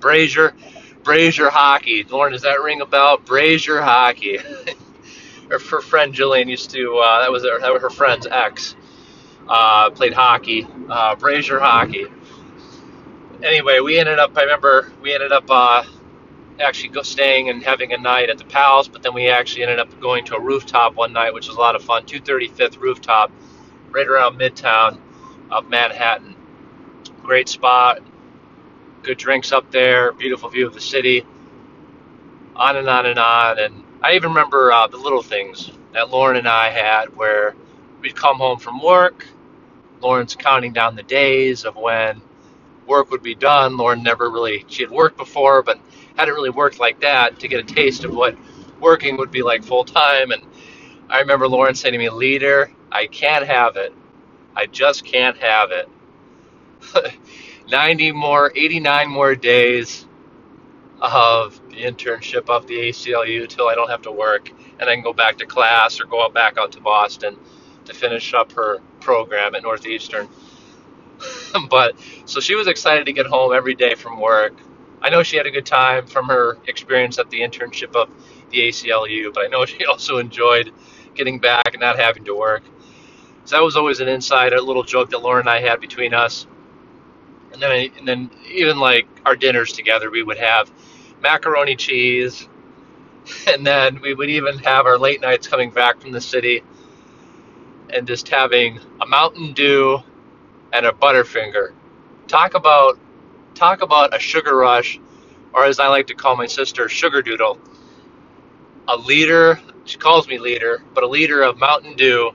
Brazier, 0.00 0.54
Brazier 1.02 1.50
hockey. 1.50 2.04
Lauren, 2.04 2.32
does 2.32 2.42
that 2.42 2.60
ring 2.62 2.80
a 2.80 2.86
bell? 2.86 3.16
Brazier 3.18 3.80
hockey. 3.80 4.38
her, 5.50 5.58
her 5.58 5.80
friend 5.80 6.14
Jillian 6.14 6.48
used 6.48 6.70
to. 6.70 6.98
Uh, 6.98 7.20
that 7.22 7.32
was 7.32 7.44
her, 7.44 7.60
that 7.60 7.72
was 7.72 7.82
her 7.82 7.90
friend's 7.90 8.26
ex. 8.26 8.76
Uh, 9.48 9.90
played 9.90 10.12
hockey, 10.12 10.66
uh, 10.88 11.14
Brazier 11.16 11.60
hockey. 11.60 12.06
Anyway, 13.42 13.80
we 13.80 13.98
ended 13.98 14.18
up. 14.18 14.36
I 14.36 14.42
remember 14.42 14.92
we 15.00 15.14
ended 15.14 15.32
up 15.32 15.44
uh, 15.48 15.84
actually 16.60 16.90
go 16.90 17.02
staying 17.02 17.50
and 17.50 17.62
having 17.62 17.92
a 17.92 17.98
night 17.98 18.30
at 18.30 18.38
the 18.38 18.44
Palace, 18.44 18.88
but 18.88 19.02
then 19.02 19.14
we 19.14 19.28
actually 19.28 19.62
ended 19.62 19.78
up 19.78 20.00
going 20.00 20.24
to 20.26 20.36
a 20.36 20.40
rooftop 20.40 20.94
one 20.94 21.12
night, 21.12 21.34
which 21.34 21.48
was 21.48 21.56
a 21.56 21.60
lot 21.60 21.76
of 21.76 21.82
fun. 21.82 22.04
235th 22.04 22.78
rooftop, 22.80 23.30
right 23.90 24.06
around 24.06 24.38
Midtown 24.38 24.98
of 25.50 25.68
Manhattan. 25.68 26.34
Great 27.22 27.48
spot, 27.48 28.00
good 29.02 29.18
drinks 29.18 29.52
up 29.52 29.70
there, 29.70 30.12
beautiful 30.12 30.48
view 30.48 30.66
of 30.66 30.74
the 30.74 30.80
city. 30.80 31.24
On 32.54 32.76
and 32.76 32.88
on 32.88 33.06
and 33.06 33.18
on, 33.18 33.58
and 33.58 33.84
I 34.02 34.14
even 34.14 34.30
remember 34.30 34.72
uh, 34.72 34.86
the 34.86 34.96
little 34.96 35.22
things 35.22 35.70
that 35.92 36.10
Lauren 36.10 36.36
and 36.36 36.48
I 36.48 36.70
had 36.70 37.14
where 37.16 37.54
we'd 38.00 38.16
come 38.16 38.38
home 38.38 38.58
from 38.58 38.82
work. 38.82 39.26
Lauren's 40.00 40.34
counting 40.34 40.72
down 40.72 40.96
the 40.96 41.02
days 41.02 41.64
of 41.64 41.76
when 41.76 42.20
work 42.86 43.10
would 43.10 43.22
be 43.22 43.34
done. 43.34 43.76
Lauren 43.76 44.02
never 44.02 44.30
really, 44.30 44.64
she 44.68 44.82
had 44.82 44.90
worked 44.90 45.16
before, 45.16 45.62
but 45.62 45.78
hadn't 46.16 46.34
really 46.34 46.50
worked 46.50 46.80
like 46.80 47.00
that 47.00 47.40
to 47.40 47.48
get 47.48 47.60
a 47.60 47.74
taste 47.74 48.04
of 48.04 48.14
what 48.14 48.36
working 48.80 49.16
would 49.16 49.30
be 49.30 49.42
like 49.42 49.64
full 49.64 49.84
time. 49.84 50.30
And 50.30 50.42
I 51.08 51.20
remember 51.20 51.48
Lauren 51.48 51.74
saying 51.74 51.92
to 51.92 51.98
me, 51.98 52.08
Leader, 52.08 52.70
I 52.90 53.06
can't 53.06 53.46
have 53.46 53.76
it. 53.76 53.92
I 54.54 54.66
just 54.66 55.04
can't 55.04 55.36
have 55.38 55.70
it. 55.70 55.88
90 57.68 58.12
more, 58.12 58.52
89 58.54 59.10
more 59.10 59.34
days 59.34 60.06
of 61.00 61.60
the 61.70 61.82
internship 61.82 62.48
of 62.48 62.66
the 62.66 62.74
ACLU 62.74 63.42
until 63.42 63.68
I 63.68 63.74
don't 63.74 63.90
have 63.90 64.02
to 64.02 64.12
work 64.12 64.50
and 64.78 64.88
then 64.88 65.02
go 65.02 65.12
back 65.12 65.38
to 65.38 65.46
class 65.46 66.00
or 66.00 66.06
go 66.06 66.28
back 66.28 66.56
out 66.58 66.72
to 66.72 66.80
Boston 66.80 67.36
to 67.84 67.94
finish 67.94 68.34
up 68.34 68.52
her 68.52 68.78
program 69.00 69.54
at 69.54 69.62
Northeastern. 69.62 70.28
but 71.70 71.96
so 72.24 72.40
she 72.40 72.54
was 72.54 72.66
excited 72.66 73.06
to 73.06 73.12
get 73.12 73.26
home 73.26 73.52
every 73.52 73.74
day 73.74 73.94
from 73.94 74.20
work. 74.20 74.54
I 75.06 75.10
know 75.10 75.22
she 75.22 75.36
had 75.36 75.46
a 75.46 75.50
good 75.50 75.66
time 75.66 76.06
from 76.06 76.26
her 76.26 76.58
experience 76.66 77.18
at 77.18 77.30
the 77.30 77.40
internship 77.40 77.94
of 77.94 78.10
the 78.50 78.68
ACLU, 78.68 79.32
but 79.32 79.44
I 79.44 79.48
know 79.48 79.64
she 79.64 79.84
also 79.86 80.18
enjoyed 80.18 80.72
getting 81.14 81.38
back 81.38 81.74
and 81.74 81.80
not 81.80 81.98
having 81.98 82.24
to 82.24 82.34
work. 82.34 82.64
So 83.44 83.56
that 83.56 83.62
was 83.62 83.76
always 83.76 84.00
an 84.00 84.08
inside, 84.08 84.52
a 84.52 84.60
little 84.60 84.82
joke 84.82 85.10
that 85.10 85.22
Lauren 85.22 85.42
and 85.42 85.50
I 85.50 85.60
had 85.60 85.80
between 85.80 86.12
us. 86.12 86.48
And 87.52 87.62
then, 87.62 87.90
and 87.98 88.08
then 88.08 88.30
even 88.50 88.78
like 88.78 89.06
our 89.24 89.36
dinners 89.36 89.72
together, 89.72 90.10
we 90.10 90.24
would 90.24 90.38
have 90.38 90.70
macaroni 91.22 91.76
cheese 91.76 92.48
And 93.46 93.66
then 93.66 94.00
we 94.00 94.14
would 94.14 94.30
even 94.30 94.58
have 94.58 94.86
our 94.86 94.98
late 94.98 95.20
nights 95.20 95.48
coming 95.48 95.70
back 95.70 96.00
from 96.00 96.12
the 96.12 96.20
city 96.20 96.62
and 97.90 98.06
just 98.06 98.28
having 98.28 98.80
a 99.00 99.06
Mountain 99.06 99.52
Dew 99.52 100.00
and 100.72 100.86
a 100.86 100.92
Butterfinger. 100.92 101.72
Talk 102.26 102.54
about 102.54 102.98
talk 103.56 103.82
about 103.82 104.14
a 104.14 104.18
sugar 104.18 104.56
rush, 104.56 105.00
or 105.52 105.64
as 105.64 105.80
I 105.80 105.88
like 105.88 106.08
to 106.08 106.14
call 106.14 106.36
my 106.36 106.46
sister, 106.46 106.88
sugar 106.88 107.22
doodle. 107.22 107.58
A 108.88 108.96
liter, 108.96 109.58
she 109.84 109.98
calls 109.98 110.28
me 110.28 110.38
leader, 110.38 110.82
but 110.94 111.02
a 111.02 111.08
liter 111.08 111.42
of 111.42 111.58
Mountain 111.58 111.96
Dew 111.96 112.30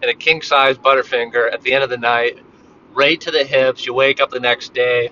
and 0.00 0.10
a 0.10 0.14
king 0.14 0.42
size 0.42 0.78
Butterfinger 0.78 1.52
at 1.52 1.62
the 1.62 1.72
end 1.72 1.84
of 1.84 1.90
the 1.90 1.98
night, 1.98 2.38
right 2.94 3.20
to 3.20 3.30
the 3.30 3.44
hips. 3.44 3.84
You 3.84 3.94
wake 3.94 4.20
up 4.20 4.30
the 4.30 4.40
next 4.40 4.72
day, 4.72 5.10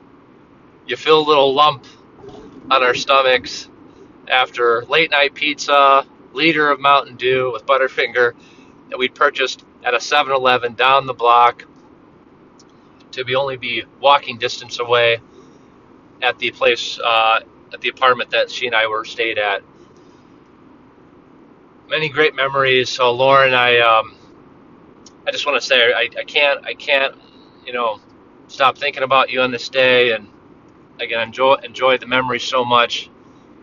you 0.87 0.97
feel 0.97 1.19
a 1.19 1.29
little 1.29 1.55
lump 1.55 1.87
on 2.71 2.83
our 2.83 2.95
stomachs 2.95 3.69
after 4.29 4.85
late 4.87 5.11
night 5.11 5.35
pizza, 5.35 6.07
liter 6.33 6.71
of 6.71 6.81
Mountain 6.81 7.17
Dew 7.17 7.53
with 7.53 7.67
Butterfinger 7.67 8.35
that 8.89 8.99
we'd 8.99 9.15
purchased 9.15 9.65
at 9.85 9.95
a 9.95 10.01
7 10.01 10.33
Eleven 10.33 10.75
down 10.75 11.07
the 11.07 11.15
block 11.15 11.65
to 13.13 13.25
be 13.25 13.35
only 13.35 13.57
be 13.57 13.85
walking 14.01 14.39
distance 14.39 14.79
away 14.79 15.21
at 16.23 16.39
the 16.39 16.51
place, 16.51 16.99
uh, 17.03 17.41
at 17.73 17.81
the 17.81 17.89
apartment 17.89 18.31
that 18.31 18.51
she 18.51 18.67
and 18.67 18.75
I 18.75 18.87
were 18.87 19.05
stayed 19.05 19.39
at. 19.39 19.63
Many 21.89 22.09
great 22.09 22.35
memories. 22.35 22.89
So, 22.89 23.13
Lauren, 23.13 23.55
I, 23.55 23.79
um, 23.79 24.15
I 25.27 25.31
just 25.31 25.47
want 25.47 25.61
to 25.61 25.67
say 25.67 25.93
I, 25.93 26.09
I 26.19 26.25
can't, 26.25 26.65
I 26.65 26.75
can't, 26.75 27.15
you 27.67 27.73
know, 27.73 28.01
stop 28.49 28.79
thinking 28.79 29.03
about 29.03 29.31
you 29.31 29.41
on 29.41 29.51
this 29.51 29.69
day, 29.69 30.13
and 30.13 30.29
again, 31.01 31.21
enjoy 31.21 31.55
enjoy 31.63 31.99
the 31.99 32.07
memories 32.07 32.43
so 32.45 32.65
much 32.65 33.11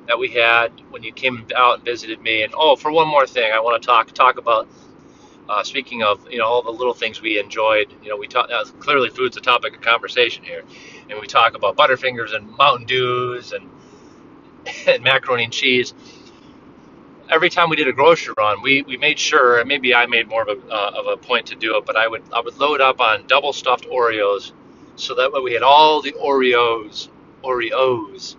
that 0.07 0.17
we 0.17 0.29
had 0.29 0.69
when 0.91 1.03
you 1.03 1.11
came 1.13 1.45
out 1.55 1.75
and 1.77 1.85
visited 1.85 2.21
me. 2.21 2.43
And 2.43 2.53
oh, 2.57 2.75
for 2.75 2.91
one 2.91 3.07
more 3.07 3.27
thing, 3.27 3.51
I 3.53 3.59
want 3.59 3.81
to 3.81 3.85
talk 3.85 4.11
talk 4.11 4.37
about. 4.37 4.67
Uh, 5.49 5.63
speaking 5.63 6.03
of, 6.03 6.29
you 6.29 6.37
know, 6.37 6.45
all 6.45 6.61
the 6.61 6.71
little 6.71 6.93
things 6.93 7.21
we 7.21 7.39
enjoyed, 7.39 7.93
you 8.03 8.09
know, 8.09 8.17
we 8.17 8.27
talk. 8.27 8.49
Uh, 8.51 8.65
clearly, 8.79 9.09
food's 9.09 9.37
a 9.37 9.41
topic 9.41 9.75
of 9.75 9.81
conversation 9.81 10.43
here, 10.43 10.63
and 11.09 11.19
we 11.19 11.27
talk 11.27 11.55
about 11.55 11.77
Butterfingers 11.77 12.35
and 12.35 12.49
Mountain 12.57 12.85
Dews 12.85 13.53
and 13.53 13.69
and 14.87 15.03
macaroni 15.03 15.45
and 15.45 15.53
cheese. 15.53 15.93
Every 17.29 17.49
time 17.49 17.69
we 17.69 17.75
did 17.75 17.87
a 17.87 17.93
grocery 17.93 18.33
run, 18.37 18.61
we, 18.61 18.83
we 18.83 18.95
made 18.97 19.19
sure, 19.19 19.59
and 19.59 19.67
maybe 19.67 19.93
I 19.93 20.05
made 20.05 20.29
more 20.29 20.43
of 20.43 20.47
a, 20.47 20.67
uh, 20.69 20.91
of 20.95 21.07
a 21.07 21.17
point 21.17 21.47
to 21.47 21.55
do 21.55 21.77
it, 21.77 21.85
but 21.85 21.97
I 21.97 22.07
would 22.07 22.23
I 22.33 22.41
would 22.41 22.57
load 22.57 22.81
up 22.81 23.01
on 23.01 23.27
double 23.27 23.53
stuffed 23.53 23.85
Oreos, 23.85 24.53
so 24.95 25.15
that 25.15 25.31
way 25.31 25.41
we 25.41 25.53
had 25.53 25.63
all 25.63 26.01
the 26.01 26.13
Oreos 26.13 27.09
Oreos 27.43 28.35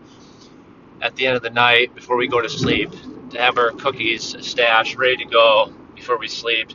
at 1.01 1.17
the 1.17 1.27
end 1.27 1.37
of 1.37 1.43
the 1.43 1.51
night 1.51 1.95
before 1.95 2.17
we 2.17 2.29
go 2.29 2.41
to 2.41 2.49
sleep 2.49 2.91
to 3.31 3.39
have 3.39 3.59
our 3.59 3.71
cookies 3.73 4.37
stashed 4.47 4.97
ready 4.97 5.17
to 5.17 5.25
go 5.27 5.73
before 5.95 6.19
we 6.19 6.29
sleep. 6.29 6.71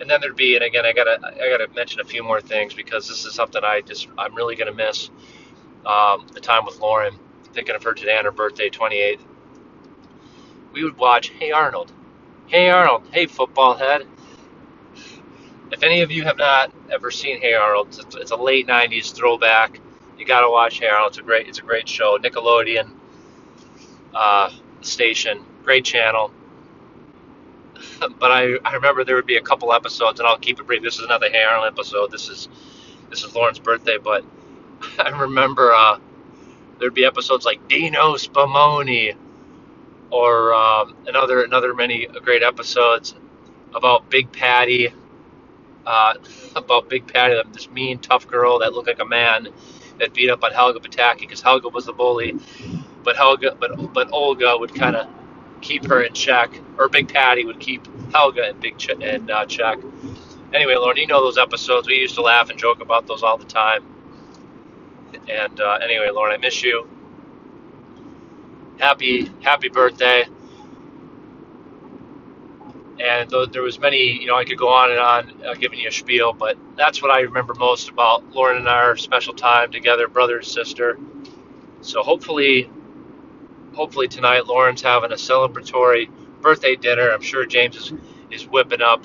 And 0.00 0.10
then 0.10 0.20
there'd 0.20 0.36
be, 0.36 0.56
and 0.56 0.64
again, 0.64 0.84
I 0.84 0.92
gotta 0.92 1.18
I 1.22 1.48
gotta 1.50 1.68
mention 1.74 2.00
a 2.00 2.04
few 2.04 2.22
more 2.22 2.40
things 2.40 2.74
because 2.74 3.08
this 3.08 3.24
is 3.24 3.34
something 3.34 3.62
I 3.64 3.80
just 3.80 4.08
I'm 4.18 4.34
really 4.34 4.56
gonna 4.56 4.74
miss 4.74 5.10
um, 5.86 6.26
the 6.32 6.40
time 6.40 6.64
with 6.64 6.78
Lauren. 6.80 7.18
Thinking 7.52 7.76
of 7.76 7.82
her 7.84 7.94
today 7.94 8.16
on 8.16 8.24
her 8.24 8.32
birthday, 8.32 8.68
28th. 8.68 9.20
We 10.72 10.82
would 10.82 10.98
watch 10.98 11.28
Hey 11.28 11.52
Arnold, 11.52 11.92
Hey 12.46 12.68
Arnold, 12.68 13.04
Hey 13.12 13.26
Football 13.26 13.76
Head. 13.76 14.06
If 15.70 15.82
any 15.84 16.02
of 16.02 16.10
you 16.10 16.24
have 16.24 16.36
not 16.36 16.72
ever 16.90 17.12
seen 17.12 17.40
Hey 17.40 17.54
Arnold, 17.54 17.96
it's, 18.16 18.30
a 18.32 18.36
late 18.36 18.66
90s 18.66 19.14
throwback. 19.14 19.80
You 20.18 20.24
gotta 20.26 20.50
watch 20.50 20.80
Hey 20.80 20.88
Arnold. 20.88 21.10
It's 21.10 21.18
a 21.18 21.22
great 21.22 21.48
it's 21.48 21.58
a 21.60 21.62
great 21.62 21.88
show. 21.88 22.18
Nickelodeon 22.18 22.90
uh, 24.14 24.50
station, 24.80 25.44
great 25.62 25.84
channel. 25.84 26.32
But 28.18 28.30
I, 28.30 28.56
I 28.64 28.74
remember 28.74 29.04
there 29.04 29.16
would 29.16 29.26
be 29.26 29.36
a 29.36 29.42
couple 29.42 29.72
episodes, 29.72 30.20
and 30.20 30.28
I'll 30.28 30.38
keep 30.38 30.60
it 30.60 30.66
brief. 30.66 30.82
This 30.82 30.98
is 30.98 31.04
another 31.04 31.28
Hey 31.30 31.42
Arnold 31.42 31.72
episode. 31.72 32.10
This 32.10 32.28
is 32.28 32.48
this 33.10 33.24
is 33.24 33.34
Lauren's 33.34 33.58
birthday, 33.58 33.98
but 33.98 34.24
I 34.98 35.10
remember 35.10 35.72
uh, 35.72 35.98
there'd 36.78 36.94
be 36.94 37.04
episodes 37.04 37.44
like 37.44 37.66
Dino 37.68 38.14
Spumoni, 38.14 39.16
or 40.10 40.54
um, 40.54 40.96
another 41.06 41.42
another 41.44 41.74
many 41.74 42.06
great 42.06 42.42
episodes 42.42 43.14
about 43.74 44.08
Big 44.10 44.30
Patty, 44.32 44.92
uh, 45.86 46.14
about 46.56 46.88
Big 46.88 47.06
Patty, 47.06 47.40
this 47.52 47.70
mean 47.70 47.98
tough 47.98 48.28
girl 48.28 48.60
that 48.60 48.72
looked 48.72 48.88
like 48.88 49.00
a 49.00 49.04
man 49.04 49.48
that 49.98 50.12
beat 50.12 50.30
up 50.30 50.42
on 50.42 50.52
Helga 50.52 50.80
Pataki 50.80 51.20
because 51.20 51.40
Helga 51.40 51.68
was 51.68 51.86
the 51.86 51.92
bully, 51.92 52.36
but 53.02 53.16
Helga, 53.16 53.56
but 53.58 53.92
but 53.92 54.12
Olga 54.12 54.56
would 54.58 54.74
kind 54.74 54.96
of 54.96 55.08
keep 55.64 55.86
her 55.88 56.02
in 56.02 56.14
check, 56.14 56.50
or 56.78 56.88
Big 56.90 57.08
Patty 57.12 57.46
would 57.46 57.60
keep 57.60 57.86
Helga 58.12 58.50
in 58.50 58.60
big 58.60 58.78
ch- 58.78 58.90
in 58.90 59.30
uh, 59.30 59.46
check. 59.46 59.78
Anyway, 60.54 60.76
Lauren, 60.76 60.98
you 60.98 61.06
know 61.08 61.22
those 61.22 61.38
episodes. 61.38 61.88
We 61.88 61.96
used 61.96 62.16
to 62.16 62.22
laugh 62.22 62.50
and 62.50 62.58
joke 62.58 62.80
about 62.82 63.06
those 63.06 63.22
all 63.24 63.38
the 63.38 63.46
time. 63.46 63.84
And 65.28 65.60
uh, 65.60 65.78
anyway, 65.82 66.10
Lauren, 66.12 66.34
I 66.34 66.38
miss 66.38 66.62
you. 66.62 66.88
Happy 68.78 69.30
happy 69.42 69.68
birthday. 69.70 70.24
And 73.00 73.30
though 73.30 73.46
there 73.46 73.62
was 73.62 73.80
many, 73.80 74.20
you 74.20 74.26
know, 74.26 74.36
I 74.36 74.44
could 74.44 74.58
go 74.58 74.68
on 74.68 74.90
and 74.90 75.00
on 75.00 75.42
uh, 75.44 75.54
giving 75.54 75.80
you 75.80 75.88
a 75.88 75.92
spiel, 75.92 76.32
but 76.32 76.56
that's 76.76 77.02
what 77.02 77.10
I 77.10 77.20
remember 77.22 77.54
most 77.54 77.88
about 77.90 78.30
Lauren 78.34 78.58
and 78.58 78.68
our 78.68 78.96
special 78.96 79.34
time 79.34 79.72
together, 79.72 80.08
brother 80.08 80.38
and 80.38 80.46
sister. 80.46 80.98
So 81.82 82.02
hopefully, 82.02 82.70
hopefully 83.74 84.08
tonight 84.08 84.46
Lauren's 84.46 84.82
having 84.82 85.12
a 85.12 85.16
celebratory 85.16 86.10
birthday 86.40 86.76
dinner. 86.76 87.10
I'm 87.10 87.22
sure 87.22 87.46
James 87.46 87.76
is, 87.76 87.92
is 88.30 88.46
whipping 88.46 88.82
up 88.82 89.04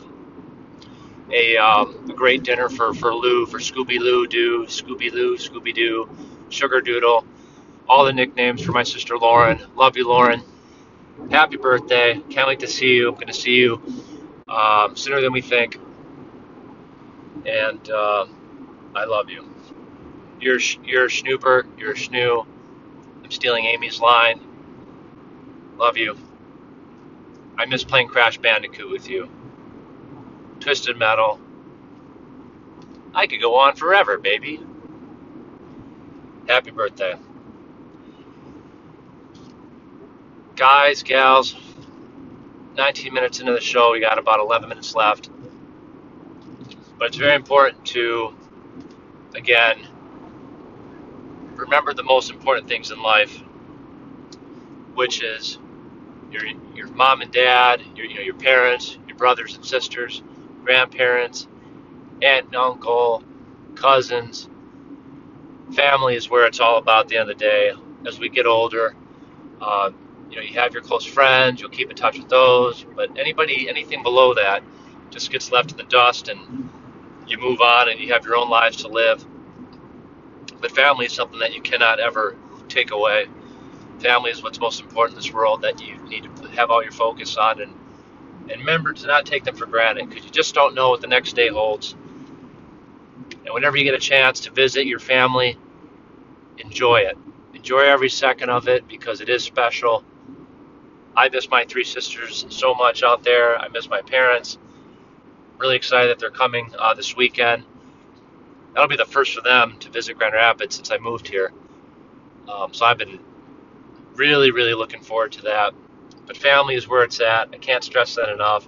a, 1.31 1.57
um, 1.57 2.09
a 2.09 2.13
great 2.13 2.43
dinner 2.43 2.69
for, 2.69 2.93
for 2.93 3.13
Lou, 3.13 3.45
for 3.45 3.59
Scooby 3.59 3.99
Lou 3.99 4.27
Doo, 4.27 4.65
Scooby 4.67 5.11
Lou, 5.11 5.37
Scooby 5.37 5.73
Doo, 5.73 6.09
Sugar 6.49 6.81
Doodle, 6.81 7.25
all 7.87 8.05
the 8.05 8.13
nicknames 8.13 8.63
for 8.63 8.71
my 8.71 8.83
sister 8.83 9.17
Lauren. 9.17 9.59
Love 9.75 9.97
you, 9.97 10.07
Lauren. 10.07 10.43
Happy 11.31 11.57
birthday. 11.57 12.19
Can't 12.29 12.47
wait 12.47 12.59
to 12.61 12.67
see 12.67 12.95
you. 12.95 13.09
I'm 13.09 13.15
going 13.15 13.27
to 13.27 13.33
see 13.33 13.55
you 13.55 13.81
um, 14.47 14.95
sooner 14.95 15.21
than 15.21 15.33
we 15.33 15.41
think. 15.41 15.79
And 17.45 17.89
uh, 17.89 18.25
I 18.95 19.05
love 19.05 19.29
you. 19.29 19.47
You're, 20.39 20.59
you're 20.83 21.05
a 21.05 21.11
snooper. 21.11 21.65
You're 21.77 21.91
a 21.91 21.95
snoo. 21.95 22.45
I'm 23.23 23.31
stealing 23.31 23.65
Amy's 23.65 23.99
line. 23.99 24.48
Love 25.79 25.95
you. 25.95 26.17
I 27.57 27.65
miss 27.65 27.85
playing 27.85 28.09
Crash 28.09 28.37
Bandicoot 28.37 28.91
with 28.91 29.09
you. 29.09 29.29
Twisted 30.59 30.97
Metal. 30.97 31.39
I 33.13 33.27
could 33.27 33.39
go 33.39 33.55
on 33.55 33.77
forever, 33.77 34.17
baby. 34.17 34.59
Happy 36.49 36.71
birthday. 36.71 37.15
Guys, 40.57 41.01
gals, 41.01 41.55
19 42.75 43.13
minutes 43.13 43.39
into 43.39 43.53
the 43.53 43.61
show, 43.61 43.93
we 43.93 44.01
got 44.01 44.19
about 44.19 44.41
11 44.41 44.67
minutes 44.67 44.95
left. 44.95 45.29
But 46.97 47.07
it's 47.07 47.17
very 47.17 47.35
important 47.35 47.85
to, 47.87 48.35
again, 49.33 49.87
remember 51.55 51.93
the 51.93 52.03
most 52.03 52.31
important 52.31 52.67
things 52.67 52.91
in 52.91 53.01
life, 53.01 53.41
which 54.95 55.23
is 55.23 55.58
your 56.31 56.43
your 56.75 56.87
mom 56.89 57.21
and 57.21 57.31
dad, 57.31 57.81
your 57.95 58.05
you 58.05 58.15
know, 58.15 58.21
your 58.21 58.35
parents, 58.35 58.97
your 59.07 59.17
brothers 59.17 59.55
and 59.55 59.65
sisters, 59.65 60.23
grandparents, 60.63 61.47
aunt 62.21 62.47
and 62.47 62.55
uncle, 62.55 63.23
cousins. 63.75 64.49
Family 65.75 66.15
is 66.15 66.29
where 66.29 66.47
it's 66.47 66.59
all 66.59 66.77
about 66.77 67.05
at 67.05 67.09
the 67.09 67.17
end 67.17 67.29
of 67.29 67.37
the 67.37 67.43
day. 67.43 67.73
As 68.07 68.19
we 68.19 68.29
get 68.29 68.45
older, 68.47 68.95
uh, 69.61 69.91
you 70.29 70.37
know, 70.37 70.41
you 70.43 70.59
have 70.59 70.73
your 70.73 70.83
close 70.83 71.05
friends, 71.05 71.61
you'll 71.61 71.69
keep 71.71 71.89
in 71.89 71.95
touch 71.97 72.17
with 72.19 72.29
those, 72.29 72.85
but 72.95 73.17
anybody, 73.19 73.69
anything 73.69 74.03
below 74.03 74.33
that, 74.35 74.63
just 75.11 75.31
gets 75.31 75.51
left 75.51 75.71
in 75.71 75.77
the 75.77 75.83
dust, 75.85 76.29
and 76.29 76.71
you 77.27 77.37
move 77.39 77.61
on, 77.61 77.89
and 77.89 77.99
you 77.99 78.13
have 78.13 78.25
your 78.25 78.37
own 78.37 78.49
lives 78.49 78.77
to 78.77 78.87
live. 78.89 79.25
But 80.61 80.71
family 80.71 81.07
is 81.07 81.13
something 81.13 81.39
that 81.39 81.53
you 81.53 81.61
cannot 81.61 81.99
ever 81.99 82.37
take 82.69 82.91
away. 82.91 83.27
Family 83.99 84.31
is 84.31 84.41
what's 84.41 84.59
most 84.59 84.81
important 84.81 85.17
in 85.17 85.23
this 85.23 85.33
world 85.33 85.61
that 85.63 85.81
you 85.81 85.97
need 86.07 86.23
to 86.23 86.47
have 86.49 86.71
all 86.71 86.81
your 86.81 86.91
focus 86.91 87.35
on, 87.37 87.61
and 87.61 87.73
and 88.49 88.59
remember 88.61 88.93
to 88.93 89.07
not 89.07 89.25
take 89.25 89.43
them 89.43 89.55
for 89.55 89.65
granted 89.65 90.09
because 90.09 90.25
you 90.25 90.31
just 90.31 90.55
don't 90.55 90.73
know 90.73 90.89
what 90.89 91.01
the 91.01 91.07
next 91.07 91.33
day 91.35 91.49
holds. 91.49 91.95
And 93.45 93.53
whenever 93.53 93.77
you 93.77 93.83
get 93.83 93.93
a 93.93 93.99
chance 93.99 94.41
to 94.41 94.51
visit 94.51 94.85
your 94.85 94.99
family, 94.99 95.57
enjoy 96.57 97.01
it. 97.01 97.17
Enjoy 97.53 97.81
every 97.81 98.09
second 98.09 98.49
of 98.49 98.67
it 98.67 98.87
because 98.87 99.21
it 99.21 99.29
is 99.29 99.43
special. 99.43 100.03
I 101.15 101.29
miss 101.29 101.49
my 101.49 101.65
three 101.65 101.83
sisters 101.83 102.45
so 102.49 102.73
much 102.73 103.03
out 103.03 103.23
there. 103.23 103.57
I 103.57 103.67
miss 103.69 103.89
my 103.89 104.01
parents. 104.01 104.57
Really 105.57 105.75
excited 105.75 106.09
that 106.09 106.19
they're 106.19 106.31
coming 106.31 106.73
uh, 106.77 106.93
this 106.93 107.15
weekend. 107.15 107.63
That'll 108.73 108.87
be 108.87 108.95
the 108.95 109.05
first 109.05 109.33
for 109.33 109.41
them 109.41 109.77
to 109.79 109.89
visit 109.89 110.17
Grand 110.17 110.33
Rapids 110.33 110.75
since 110.75 110.91
I 110.91 110.97
moved 110.97 111.27
here. 111.27 111.51
Um, 112.47 112.73
so 112.73 112.85
I've 112.85 112.97
been 112.97 113.19
really, 114.15 114.51
really 114.51 114.73
looking 114.73 115.01
forward 115.01 115.31
to 115.33 115.41
that. 115.43 115.73
But 116.27 116.37
family 116.37 116.75
is 116.75 116.87
where 116.87 117.03
it's 117.03 117.19
at. 117.21 117.49
I 117.53 117.57
can't 117.57 117.83
stress 117.83 118.15
that 118.15 118.29
enough. 118.29 118.67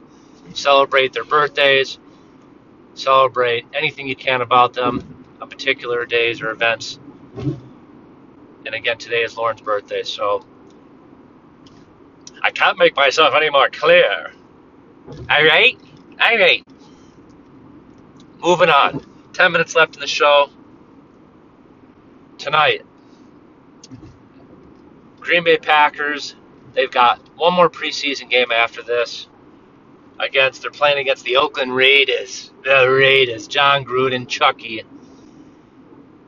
Celebrate 0.53 1.13
their 1.13 1.23
birthdays. 1.23 1.99
Celebrate 2.93 3.65
anything 3.73 4.07
you 4.07 4.15
can 4.15 4.41
about 4.41 4.73
them 4.73 5.25
on 5.41 5.49
particular 5.49 6.05
days 6.05 6.41
or 6.41 6.51
events. 6.51 6.99
And 8.65 8.75
again, 8.75 8.97
today 8.97 9.23
is 9.23 9.37
Lauren's 9.37 9.61
birthday, 9.61 10.03
so 10.03 10.45
I 12.41 12.51
can't 12.51 12.77
make 12.77 12.95
myself 12.95 13.33
any 13.35 13.49
more 13.49 13.69
clear. 13.69 14.31
All 15.07 15.43
right? 15.43 15.77
All 16.19 16.37
right. 16.37 16.63
Moving 18.39 18.69
on. 18.69 19.05
10 19.33 19.51
minutes 19.51 19.75
left 19.75 19.95
in 19.95 20.01
the 20.01 20.07
show. 20.07 20.49
Tonight, 22.37 22.83
Green 25.21 25.43
Bay 25.43 25.57
Packers, 25.57 26.35
they've 26.73 26.91
got 26.91 27.19
one 27.37 27.53
more 27.53 27.69
preseason 27.69 28.29
game 28.29 28.51
after 28.51 28.81
this. 28.81 29.27
Against 30.19 30.61
they're 30.61 30.71
playing 30.71 30.97
against 30.97 31.23
the 31.23 31.37
Oakland 31.37 31.73
Raiders. 31.73 32.51
The 32.63 32.87
Raiders, 32.89 33.47
Jon 33.47 33.85
Gruden, 33.85 34.27
Chucky. 34.27 34.83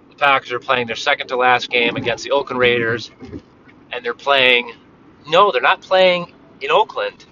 The 0.09 0.15
Packers 0.15 0.51
are 0.51 0.59
playing 0.59 0.87
their 0.87 0.95
second 0.95 1.27
to 1.27 1.35
last 1.35 1.69
game 1.69 1.95
against 1.95 2.23
the 2.23 2.31
Oakland 2.31 2.59
Raiders, 2.59 3.11
and 3.91 4.05
they're 4.05 4.13
playing. 4.13 4.73
No, 5.27 5.51
they're 5.51 5.61
not 5.61 5.81
playing 5.81 6.31
in 6.61 6.71
Oakland. 6.71 7.25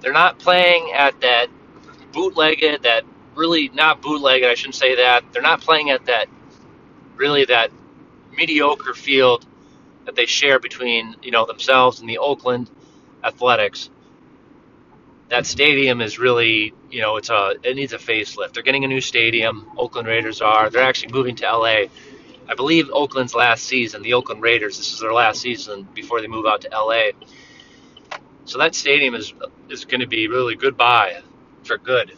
They're 0.00 0.12
not 0.12 0.38
playing 0.38 0.92
at 0.94 1.20
that 1.20 1.48
bootlegged, 2.12 2.82
that 2.82 3.04
really 3.34 3.68
not 3.70 4.02
bootlegged. 4.02 4.44
I 4.44 4.54
shouldn't 4.54 4.74
say 4.74 4.96
that. 4.96 5.24
They're 5.32 5.42
not 5.42 5.60
playing 5.60 5.90
at 5.90 6.06
that 6.06 6.28
really 7.16 7.44
that 7.46 7.70
mediocre 8.36 8.94
field 8.94 9.46
that 10.06 10.14
they 10.14 10.26
share 10.26 10.58
between 10.58 11.16
you 11.22 11.30
know 11.30 11.46
themselves 11.46 12.00
and 12.00 12.08
the 12.08 12.18
Oakland 12.18 12.70
Athletics. 13.22 13.90
That 15.28 15.46
stadium 15.46 16.00
is 16.00 16.18
really 16.18 16.74
you 16.90 17.00
know 17.00 17.16
it's 17.16 17.30
a 17.30 17.54
it 17.62 17.76
needs 17.76 17.92
a 17.92 17.98
facelift. 17.98 18.52
They're 18.52 18.62
getting 18.62 18.84
a 18.84 18.88
new 18.88 19.00
stadium. 19.00 19.70
Oakland 19.76 20.08
Raiders 20.08 20.40
are. 20.40 20.70
They're 20.70 20.82
actually 20.82 21.12
moving 21.12 21.36
to 21.36 21.44
LA. 21.44 21.84
I 22.46 22.54
believe 22.54 22.90
Oakland's 22.90 23.34
last 23.34 23.64
season, 23.64 24.02
the 24.02 24.12
Oakland 24.12 24.42
Raiders, 24.42 24.76
this 24.76 24.92
is 24.92 25.00
their 25.00 25.14
last 25.14 25.40
season 25.40 25.88
before 25.94 26.20
they 26.20 26.26
move 26.26 26.44
out 26.44 26.60
to 26.62 26.68
LA. 26.70 27.12
So 28.44 28.58
that 28.58 28.74
stadium 28.74 29.14
is 29.14 29.32
is 29.70 29.84
going 29.84 30.00
to 30.00 30.06
be 30.06 30.28
really 30.28 30.54
goodbye 30.56 31.22
for 31.64 31.78
good. 31.78 32.12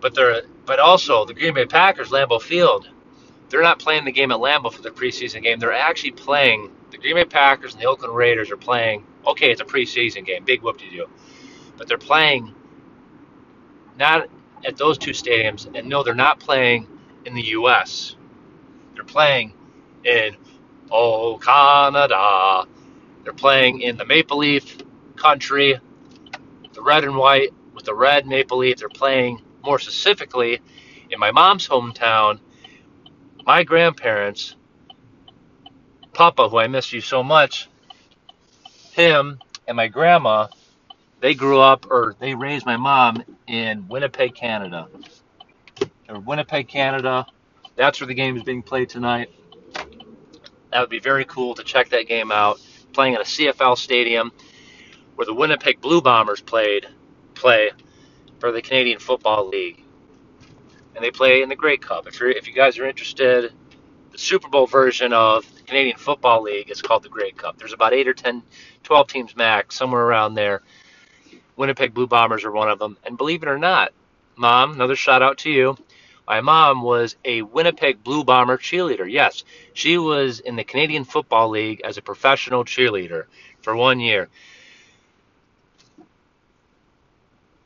But 0.00 0.14
they're 0.14 0.42
but 0.66 0.80
also 0.80 1.24
the 1.24 1.34
Green 1.34 1.54
Bay 1.54 1.66
Packers, 1.66 2.08
Lambeau 2.08 2.42
Field, 2.42 2.88
they're 3.48 3.62
not 3.62 3.78
playing 3.78 4.04
the 4.04 4.12
game 4.12 4.30
at 4.32 4.38
Lambeau 4.38 4.72
for 4.72 4.82
the 4.82 4.90
preseason 4.90 5.42
game. 5.42 5.58
They're 5.58 5.72
actually 5.72 6.10
playing 6.12 6.70
the 6.90 6.98
Green 6.98 7.14
Bay 7.14 7.24
Packers 7.24 7.74
and 7.74 7.82
the 7.82 7.86
Oakland 7.86 8.14
Raiders 8.14 8.50
are 8.50 8.56
playing. 8.56 9.04
Okay, 9.26 9.50
it's 9.50 9.60
a 9.60 9.64
preseason 9.64 10.24
game, 10.24 10.44
big 10.44 10.62
whoop 10.62 10.78
de 10.78 10.90
doo, 10.90 11.06
but 11.76 11.88
they're 11.88 11.98
playing 11.98 12.54
not 13.98 14.28
at 14.64 14.76
those 14.76 14.98
two 14.98 15.10
stadiums. 15.10 15.66
And 15.74 15.88
no, 15.88 16.02
they're 16.02 16.14
not 16.14 16.40
playing 16.40 16.86
in 17.24 17.34
the 17.34 17.42
U.S. 17.42 18.16
They're 18.94 19.04
playing 19.04 19.52
in 20.04 20.36
oh 20.90 21.38
Canada. 21.38 22.64
They're 23.24 23.32
playing 23.32 23.82
in 23.82 23.96
the 23.96 24.06
Maple 24.06 24.38
Leaf 24.38 24.78
country, 25.18 25.78
the 26.72 26.82
red 26.82 27.04
and 27.04 27.16
white 27.16 27.50
with 27.74 27.84
the 27.84 27.94
red 27.94 28.26
maple 28.26 28.58
leaf. 28.58 28.78
They're 28.78 28.88
playing 28.88 29.42
more 29.64 29.78
specifically 29.78 30.60
in 31.10 31.18
my 31.18 31.30
mom's 31.30 31.68
hometown. 31.68 32.40
My 33.44 33.64
grandparents, 33.64 34.56
Papa, 36.18 36.48
who 36.48 36.58
I 36.58 36.66
miss 36.66 36.92
you 36.92 37.00
so 37.00 37.22
much, 37.22 37.68
him 38.90 39.38
and 39.68 39.76
my 39.76 39.86
grandma, 39.86 40.48
they 41.20 41.32
grew 41.32 41.60
up 41.60 41.86
or 41.88 42.16
they 42.18 42.34
raised 42.34 42.66
my 42.66 42.76
mom 42.76 43.22
in 43.46 43.86
Winnipeg, 43.86 44.34
Canada. 44.34 44.88
Or 46.08 46.18
Winnipeg, 46.18 46.66
Canada. 46.66 47.24
That's 47.76 48.00
where 48.00 48.08
the 48.08 48.14
game 48.14 48.36
is 48.36 48.42
being 48.42 48.64
played 48.64 48.88
tonight. 48.88 49.30
That 50.72 50.80
would 50.80 50.90
be 50.90 50.98
very 50.98 51.24
cool 51.24 51.54
to 51.54 51.62
check 51.62 51.90
that 51.90 52.08
game 52.08 52.32
out. 52.32 52.58
Playing 52.92 53.14
at 53.14 53.20
a 53.20 53.24
CFL 53.24 53.78
stadium 53.78 54.32
where 55.14 55.24
the 55.24 55.34
Winnipeg 55.34 55.80
Blue 55.80 56.02
Bombers 56.02 56.40
played 56.40 56.88
play 57.34 57.70
for 58.40 58.50
the 58.50 58.60
Canadian 58.60 58.98
Football 58.98 59.50
League, 59.50 59.84
and 60.96 61.04
they 61.04 61.12
play 61.12 61.42
in 61.42 61.48
the 61.48 61.54
Grey 61.54 61.76
Cup. 61.76 62.08
If 62.08 62.18
you 62.18 62.30
if 62.30 62.48
you 62.48 62.54
guys 62.54 62.76
are 62.76 62.86
interested, 62.86 63.52
Super 64.18 64.48
Bowl 64.48 64.66
version 64.66 65.12
of 65.12 65.44
the 65.56 65.62
Canadian 65.62 65.96
Football 65.96 66.42
League 66.42 66.70
is 66.70 66.82
called 66.82 67.02
the 67.02 67.08
Grey 67.08 67.30
Cup. 67.30 67.58
There's 67.58 67.72
about 67.72 67.92
eight 67.92 68.08
or 68.08 68.14
10, 68.14 68.42
12 68.82 69.08
teams 69.08 69.36
max, 69.36 69.76
somewhere 69.76 70.02
around 70.02 70.34
there. 70.34 70.62
Winnipeg 71.56 71.94
Blue 71.94 72.06
Bombers 72.06 72.44
are 72.44 72.52
one 72.52 72.68
of 72.68 72.78
them, 72.78 72.96
and 73.04 73.16
believe 73.16 73.42
it 73.42 73.48
or 73.48 73.58
not, 73.58 73.92
Mom, 74.36 74.72
another 74.72 74.96
shout 74.96 75.22
out 75.22 75.38
to 75.38 75.50
you. 75.50 75.76
My 76.26 76.40
mom 76.40 76.82
was 76.82 77.16
a 77.24 77.42
Winnipeg 77.42 78.04
Blue 78.04 78.22
Bomber 78.22 78.58
cheerleader. 78.58 79.10
Yes, 79.10 79.44
she 79.72 79.98
was 79.98 80.40
in 80.40 80.56
the 80.56 80.64
Canadian 80.64 81.04
Football 81.04 81.48
League 81.50 81.80
as 81.84 81.96
a 81.96 82.02
professional 82.02 82.64
cheerleader 82.64 83.24
for 83.62 83.74
one 83.74 83.98
year. 83.98 84.28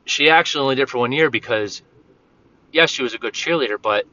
she 0.05 0.29
actually 0.29 0.63
only 0.63 0.75
did 0.75 0.83
it 0.83 0.89
for 0.89 0.99
one 0.99 1.13
year 1.13 1.31
because, 1.31 1.83
yes, 2.73 2.91
she 2.91 3.03
was 3.03 3.15
a 3.15 3.19
good 3.19 3.35
cheerleader, 3.35 3.81
but 3.81 4.07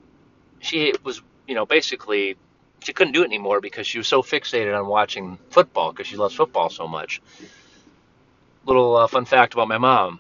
she 0.60 0.94
was, 1.04 1.22
you 1.50 1.56
know, 1.56 1.66
basically 1.66 2.38
she 2.82 2.94
couldn't 2.94 3.14
do 3.14 3.24
it 3.24 3.26
anymore 3.26 3.60
because 3.60 3.88
she 3.88 3.98
was 3.98 4.08
so 4.08 4.22
fixated 4.22 4.78
on 4.78 4.88
watching 4.88 5.40
football 5.50 5.92
because 5.92 6.06
she 6.06 6.16
loves 6.16 6.36
football 6.36 6.70
so 6.70 6.88
much. 6.88 7.22
Little 8.66 8.96
uh, 8.96 9.08
fun 9.08 9.26
fact 9.26 9.56
about 9.56 9.68
my 9.68 9.80
mom. 9.80 10.20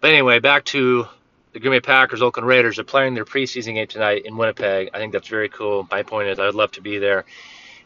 But 0.00 0.10
anyway, 0.10 0.40
back 0.40 0.64
to 0.66 1.06
the 1.52 1.60
Green 1.60 1.74
Bay 1.74 1.80
Packers, 1.80 2.22
Oakland 2.22 2.48
Raiders 2.48 2.78
are 2.78 2.84
playing 2.84 3.12
their 3.12 3.26
preseason 3.26 3.74
game 3.74 3.86
tonight 3.86 4.22
in 4.24 4.36
Winnipeg. 4.38 4.88
I 4.94 4.98
think 4.98 5.12
that's 5.12 5.28
very 5.28 5.50
cool. 5.50 5.86
My 5.90 6.02
point 6.02 6.28
is, 6.28 6.38
I 6.38 6.46
would 6.46 6.54
love 6.54 6.72
to 6.72 6.80
be 6.80 6.98
there. 6.98 7.26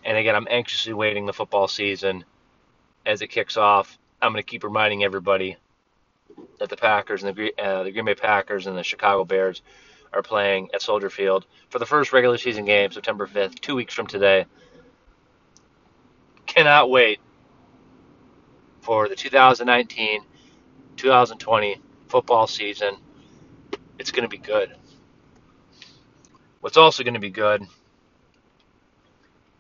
And 0.05 0.17
again, 0.17 0.37
I'm 0.37 0.47
anxiously 0.49 0.95
waiting 0.95 1.27
the 1.27 1.33
football 1.33 1.67
season 1.67 2.25
as 3.05 3.21
it 3.21 3.27
kicks 3.27 3.57
off. 3.57 3.99
I'm 4.23 4.33
going 4.33 4.43
to 4.43 4.49
keep 4.49 4.63
reminding 4.63 5.03
everybody 5.03 5.57
that 6.61 6.69
the 6.69 6.77
Packers 6.77 7.25
and 7.25 7.37
the, 7.37 7.53
uh, 7.61 7.83
the 7.83 7.91
Green 7.91 8.05
Bay 8.05 8.15
Packers 8.15 8.69
and 8.69 8.79
the 8.79 8.85
Chicago 8.85 9.25
Bears 9.25 9.61
are 10.17 10.23
playing 10.23 10.71
at 10.73 10.81
Soldier 10.81 11.11
Field 11.11 11.47
for 11.69 11.79
the 11.79 11.87
first 11.87 12.13
regular 12.13 12.39
season 12.39 12.65
game, 12.65 12.91
September 12.91 13.27
5th, 13.27 13.61
two 13.61 13.77
weeks 13.77 13.93
from 13.93 14.07
today. 14.07 14.47
Cannot 16.47 16.91
wait 16.91 17.21
for 18.81 19.09
the 19.09 19.17
2019 19.17 20.23
2020 20.97 21.81
football 22.09 22.47
season. 22.47 22.97
It's 23.99 24.11
going 24.11 24.23
to 24.23 24.29
be 24.29 24.39
good. 24.39 24.75
What's 26.61 26.79
also 26.79 27.05
going 27.05 27.15
to 27.15 27.21
be 27.21 27.31
good, 27.31 27.67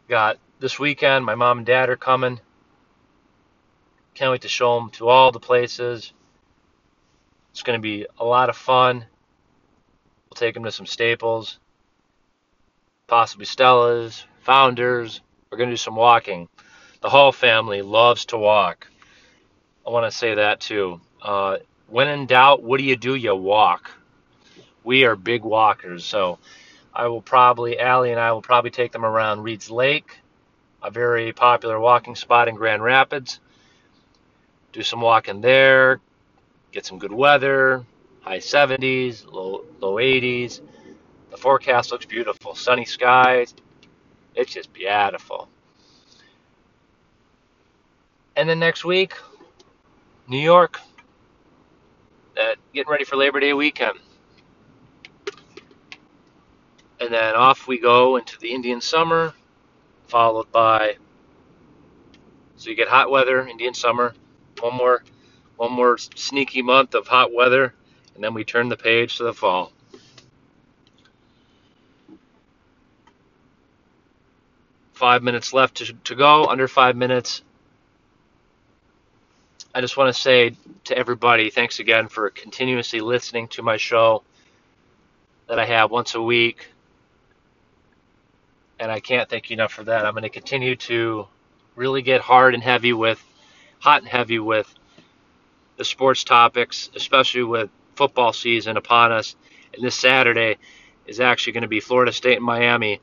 got 0.08 0.38
this 0.58 0.78
weekend, 0.78 1.24
my 1.24 1.34
mom 1.34 1.58
and 1.58 1.66
dad 1.66 1.90
are 1.90 1.96
coming. 1.96 2.40
Can't 4.14 4.30
wait 4.30 4.42
to 4.42 4.48
show 4.48 4.78
them 4.78 4.90
to 4.92 5.08
all 5.08 5.30
the 5.30 5.40
places. 5.40 6.12
It's 7.50 7.62
going 7.62 7.78
to 7.78 7.82
be 7.82 8.06
a 8.18 8.24
lot 8.24 8.48
of 8.48 8.56
fun. 8.56 9.04
Take 10.36 10.54
them 10.54 10.64
to 10.64 10.70
some 10.70 10.86
staples, 10.86 11.58
possibly 13.08 13.46
Stella's, 13.46 14.24
Founders. 14.42 15.20
We're 15.50 15.58
going 15.58 15.70
to 15.70 15.72
do 15.72 15.78
some 15.78 15.96
walking. 15.96 16.48
The 17.00 17.08
Hall 17.08 17.32
family 17.32 17.82
loves 17.82 18.26
to 18.26 18.38
walk. 18.38 18.86
I 19.86 19.90
want 19.90 20.10
to 20.10 20.16
say 20.16 20.34
that 20.34 20.60
too. 20.60 21.00
Uh, 21.20 21.58
when 21.88 22.08
in 22.08 22.26
doubt, 22.26 22.62
what 22.62 22.78
do 22.78 22.84
you 22.84 22.96
do? 22.96 23.14
You 23.14 23.34
walk. 23.34 23.90
We 24.84 25.04
are 25.04 25.16
big 25.16 25.42
walkers, 25.42 26.04
so 26.04 26.38
I 26.94 27.08
will 27.08 27.22
probably, 27.22 27.80
Allie 27.80 28.12
and 28.12 28.20
I 28.20 28.30
will 28.32 28.42
probably 28.42 28.70
take 28.70 28.92
them 28.92 29.04
around 29.04 29.42
Reed's 29.42 29.70
Lake, 29.70 30.20
a 30.82 30.90
very 30.90 31.32
popular 31.32 31.80
walking 31.80 32.14
spot 32.14 32.46
in 32.46 32.54
Grand 32.54 32.82
Rapids 32.82 33.40
do 34.76 34.82
some 34.82 35.00
walking 35.00 35.40
there, 35.40 36.00
get 36.70 36.84
some 36.84 36.98
good 36.98 37.12
weather, 37.12 37.82
high 38.26 38.38
70s, 38.38 39.24
low 39.30 39.64
low 39.80 39.94
80s. 39.94 40.60
The 41.30 41.36
forecast 41.36 41.92
looks 41.92 42.06
beautiful, 42.06 42.54
sunny 42.54 42.84
skies. 42.84 43.54
It's 44.34 44.52
just 44.52 44.72
beautiful. 44.72 45.48
And 48.34 48.48
then 48.48 48.58
next 48.58 48.84
week, 48.84 49.14
New 50.28 50.40
York, 50.40 50.80
uh, 52.38 52.54
getting 52.74 52.90
ready 52.90 53.04
for 53.04 53.16
Labor 53.16 53.40
Day 53.40 53.52
weekend. 53.52 53.98
And 57.00 57.12
then 57.12 57.34
off 57.34 57.68
we 57.68 57.78
go 57.78 58.16
into 58.16 58.38
the 58.40 58.52
Indian 58.52 58.80
summer, 58.80 59.34
followed 60.08 60.50
by, 60.50 60.96
so 62.56 62.70
you 62.70 62.76
get 62.76 62.88
hot 62.88 63.10
weather, 63.10 63.46
Indian 63.46 63.74
summer, 63.74 64.14
one 64.60 64.74
more 64.74 65.04
one 65.56 65.72
more 65.72 65.96
sneaky 65.96 66.60
month 66.60 66.94
of 66.94 67.06
hot 67.06 67.32
weather 67.32 67.72
and 68.16 68.24
then 68.24 68.34
we 68.34 68.44
turn 68.44 68.68
the 68.68 68.76
page 68.76 69.18
to 69.18 69.24
the 69.24 69.34
fall. 69.34 69.70
Five 74.94 75.22
minutes 75.22 75.52
left 75.52 75.76
to, 75.76 75.92
to 75.92 76.14
go, 76.14 76.46
under 76.46 76.66
five 76.66 76.96
minutes. 76.96 77.42
I 79.74 79.82
just 79.82 79.98
want 79.98 80.14
to 80.14 80.18
say 80.18 80.56
to 80.84 80.96
everybody, 80.96 81.50
thanks 81.50 81.78
again 81.78 82.08
for 82.08 82.30
continuously 82.30 83.00
listening 83.00 83.48
to 83.48 83.62
my 83.62 83.76
show 83.76 84.22
that 85.48 85.58
I 85.58 85.66
have 85.66 85.90
once 85.90 86.14
a 86.14 86.22
week. 86.22 86.66
And 88.80 88.90
I 88.90 89.00
can't 89.00 89.28
thank 89.28 89.50
you 89.50 89.54
enough 89.54 89.72
for 89.72 89.84
that. 89.84 90.06
I'm 90.06 90.12
going 90.12 90.22
to 90.22 90.30
continue 90.30 90.76
to 90.76 91.26
really 91.74 92.00
get 92.00 92.22
hard 92.22 92.54
and 92.54 92.62
heavy 92.62 92.94
with, 92.94 93.22
hot 93.78 94.00
and 94.00 94.08
heavy 94.08 94.38
with 94.38 94.74
the 95.76 95.84
sports 95.84 96.24
topics, 96.24 96.90
especially 96.94 97.42
with 97.42 97.68
football 97.96 98.32
season 98.32 98.76
upon 98.76 99.12
us. 99.12 99.34
And 99.74 99.82
this 99.82 99.94
Saturday 99.94 100.58
is 101.06 101.20
actually 101.20 101.54
going 101.54 101.62
to 101.62 101.68
be 101.68 101.80
Florida 101.80 102.12
State 102.12 102.36
and 102.36 102.44
Miami 102.44 103.00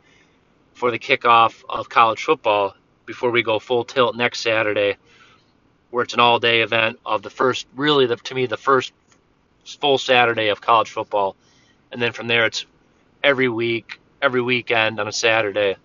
for 0.73 0.91
the 0.91 0.99
kickoff 0.99 1.63
of 1.69 1.89
college 1.89 2.23
football 2.23 2.75
before 3.05 3.31
we 3.31 3.43
go 3.43 3.59
full 3.59 3.83
tilt 3.83 4.15
next 4.15 4.39
Saturday, 4.41 4.97
where 5.91 6.03
it's 6.03 6.13
an 6.13 6.19
all 6.19 6.39
day 6.39 6.61
event 6.61 6.99
of 7.05 7.21
the 7.21 7.29
first, 7.29 7.67
really, 7.75 8.05
the, 8.05 8.15
to 8.15 8.35
me, 8.35 8.45
the 8.45 8.57
first 8.57 8.93
full 9.79 9.97
Saturday 9.97 10.49
of 10.49 10.61
college 10.61 10.89
football. 10.89 11.35
And 11.91 12.01
then 12.01 12.11
from 12.11 12.27
there, 12.27 12.45
it's 12.45 12.65
every 13.23 13.49
week, 13.49 13.99
every 14.21 14.41
weekend 14.41 14.99
on 14.99 15.07
a 15.07 15.11
Saturday. 15.11 15.75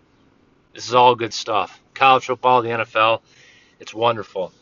This 0.75 0.89
is 0.89 0.95
all 0.95 1.15
good 1.15 1.35
stuff. 1.35 1.81
College 1.95 2.27
football, 2.27 2.63
the 2.63 2.69
NFL, 2.69 3.21
it's 3.81 3.93
wonderful. 3.93 4.53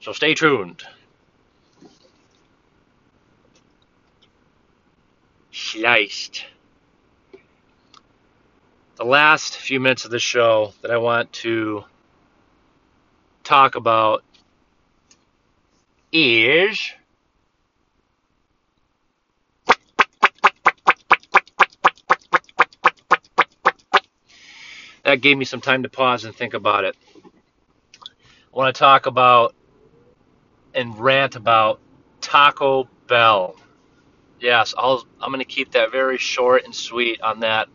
So 0.00 0.12
stay 0.12 0.34
tuned. 0.34 0.84
Schleist. 5.68 6.44
The 8.96 9.04
last 9.04 9.58
few 9.58 9.80
minutes 9.80 10.06
of 10.06 10.10
the 10.10 10.18
show 10.18 10.72
that 10.80 10.90
I 10.90 10.96
want 10.96 11.30
to 11.44 11.84
talk 13.44 13.74
about 13.74 14.24
is 16.10 16.90
that 25.04 25.20
gave 25.20 25.36
me 25.36 25.44
some 25.44 25.60
time 25.60 25.82
to 25.82 25.90
pause 25.90 26.24
and 26.24 26.34
think 26.34 26.54
about 26.54 26.84
it. 26.84 26.96
I 27.14 28.56
want 28.56 28.74
to 28.74 28.78
talk 28.78 29.04
about 29.04 29.54
and 30.72 30.98
rant 30.98 31.36
about 31.36 31.78
Taco 32.22 32.88
Bell. 33.06 33.54
Yes, 34.40 34.74
I'll, 34.76 35.04
I'm 35.20 35.30
going 35.30 35.40
to 35.40 35.44
keep 35.44 35.72
that 35.72 35.90
very 35.90 36.18
short 36.18 36.64
and 36.64 36.74
sweet 36.74 37.20
on 37.20 37.40
that. 37.40 37.68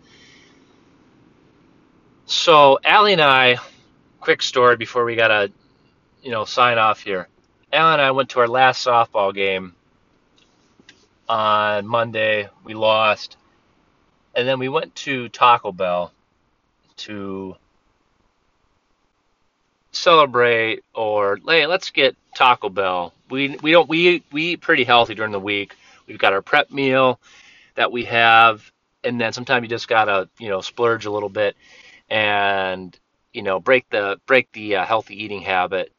So, 2.26 2.80
Allie 2.84 3.14
and 3.14 3.22
I, 3.22 3.58
quick 4.22 4.42
story 4.42 4.78
before 4.78 5.04
we 5.04 5.16
got 5.16 5.28
to, 5.28 5.52
you 6.22 6.32
know, 6.32 6.46
sign 6.46 6.78
off 6.78 7.02
here. 7.02 7.28
Allie 7.72 7.94
and 7.94 8.02
I 8.02 8.12
went 8.12 8.30
to 8.30 8.40
our 8.40 8.48
last 8.48 8.86
softball 8.86 9.34
game 9.34 9.74
on 11.28 11.86
Monday. 11.86 12.50
We 12.64 12.74
lost. 12.74 13.36
And 14.36 14.48
then 14.48 14.60
we 14.60 14.70
went 14.70 14.96
to 14.96 15.30
Taco 15.30 15.72
Bell 15.72 16.12
to 16.98 17.56
celebrate 19.92 20.84
or 20.94 21.40
hey, 21.48 21.68
let's 21.68 21.92
get 21.92 22.16
Taco 22.36 22.70
Bell. 22.70 23.14
We 23.30 23.58
we 23.62 23.72
don't 23.72 23.88
we 23.88 24.24
we 24.32 24.44
eat 24.54 24.62
pretty 24.62 24.84
healthy 24.84 25.16
during 25.16 25.32
the 25.32 25.40
week. 25.40 25.76
We've 26.08 26.18
got 26.18 26.34
our 26.34 26.42
prep 26.42 26.72
meal 26.72 27.20
that 27.76 27.92
we 27.92 28.06
have, 28.06 28.72
and 29.04 29.20
then 29.20 29.34
sometimes 29.34 29.64
you 29.64 29.70
just 29.70 29.88
gotta 29.88 30.30
you 30.40 30.50
know 30.50 30.62
splurge 30.62 31.06
a 31.06 31.12
little 31.12 31.30
bit 31.30 31.56
and 32.10 32.98
you 33.34 33.42
know 33.42 33.60
break 33.60 33.90
the 33.90 34.20
break 34.26 34.52
the 34.52 34.78
uh, 34.78 34.86
healthy 34.86 35.24
eating 35.24 35.42
habit 35.42 35.92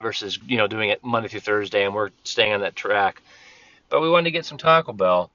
versus 0.00 0.38
you 0.46 0.56
know 0.56 0.66
doing 0.66 0.90
it 0.90 1.02
Monday 1.04 1.28
through 1.28 1.40
Thursday, 1.40 1.84
and 1.84 1.94
we're 1.94 2.10
staying 2.24 2.52
on 2.52 2.60
that 2.60 2.76
track. 2.76 3.22
But 3.88 4.02
we 4.02 4.10
wanted 4.10 4.24
to 4.24 4.30
get 4.32 4.44
some 4.44 4.58
Taco 4.58 4.92
Bell 4.92 5.30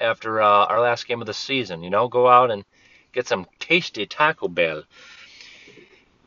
after 0.00 0.40
uh, 0.40 0.66
our 0.66 0.80
last 0.80 1.06
game 1.06 1.20
of 1.20 1.26
the 1.26 1.34
season. 1.34 1.82
You 1.82 1.90
know, 1.90 2.08
go 2.08 2.28
out 2.28 2.50
and 2.50 2.64
get 3.12 3.26
some 3.26 3.46
tasty 3.58 4.06
Taco 4.06 4.48
Bell. 4.48 4.84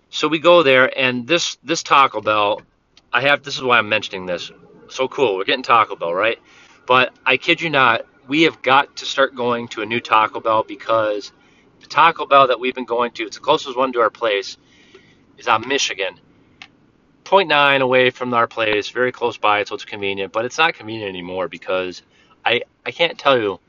So 0.10 0.28
we 0.28 0.40
go 0.40 0.62
there, 0.64 0.92
and 0.98 1.28
this 1.28 1.58
this 1.64 1.84
Taco 1.84 2.22
Bell, 2.22 2.62
I 3.12 3.22
have. 3.22 3.44
This 3.44 3.56
is 3.56 3.64
why 3.64 3.78
I'm 3.78 3.90
mentioning 3.90 4.26
this. 4.26 4.52
So 4.92 5.08
cool, 5.08 5.38
we're 5.38 5.46
getting 5.46 5.64
Taco 5.64 5.96
Bell, 5.96 6.14
right? 6.14 6.38
But 6.86 7.14
I 7.26 7.38
kid 7.38 7.62
you 7.62 7.70
not, 7.70 8.06
we 8.28 8.42
have 8.44 8.62
got 8.62 8.98
to 8.98 9.06
start 9.06 9.36
going 9.36 9.70
to 9.70 9.82
a 9.82 9.86
new 9.86 10.02
Taco 10.02 10.42
Bell 10.42 10.64
because 10.64 11.32
the 11.80 11.88
Taco 11.88 12.26
Bell 12.26 12.48
that 12.48 12.60
we've 12.60 12.76
been 12.76 12.86
going 12.86 13.12
to, 13.14 13.24
it's 13.24 13.38
the 13.38 13.44
closest 13.44 13.78
one 13.78 13.94
to 13.94 14.02
our 14.02 14.10
place, 14.10 14.58
is 15.38 15.48
on 15.48 15.66
Michigan. 15.66 16.20
0.9 17.24 17.80
away 17.80 18.10
from 18.10 18.34
our 18.34 18.48
place, 18.48 18.90
very 18.90 19.14
close 19.14 19.38
by, 19.38 19.64
so 19.64 19.76
it's 19.76 19.86
convenient. 19.86 20.34
But 20.34 20.44
it's 20.44 20.58
not 20.58 20.74
convenient 20.74 21.08
anymore 21.08 21.48
because 21.48 22.02
I 22.44 22.64
I 22.86 22.92
can't 22.92 23.18
tell 23.18 23.40
you 23.40 23.62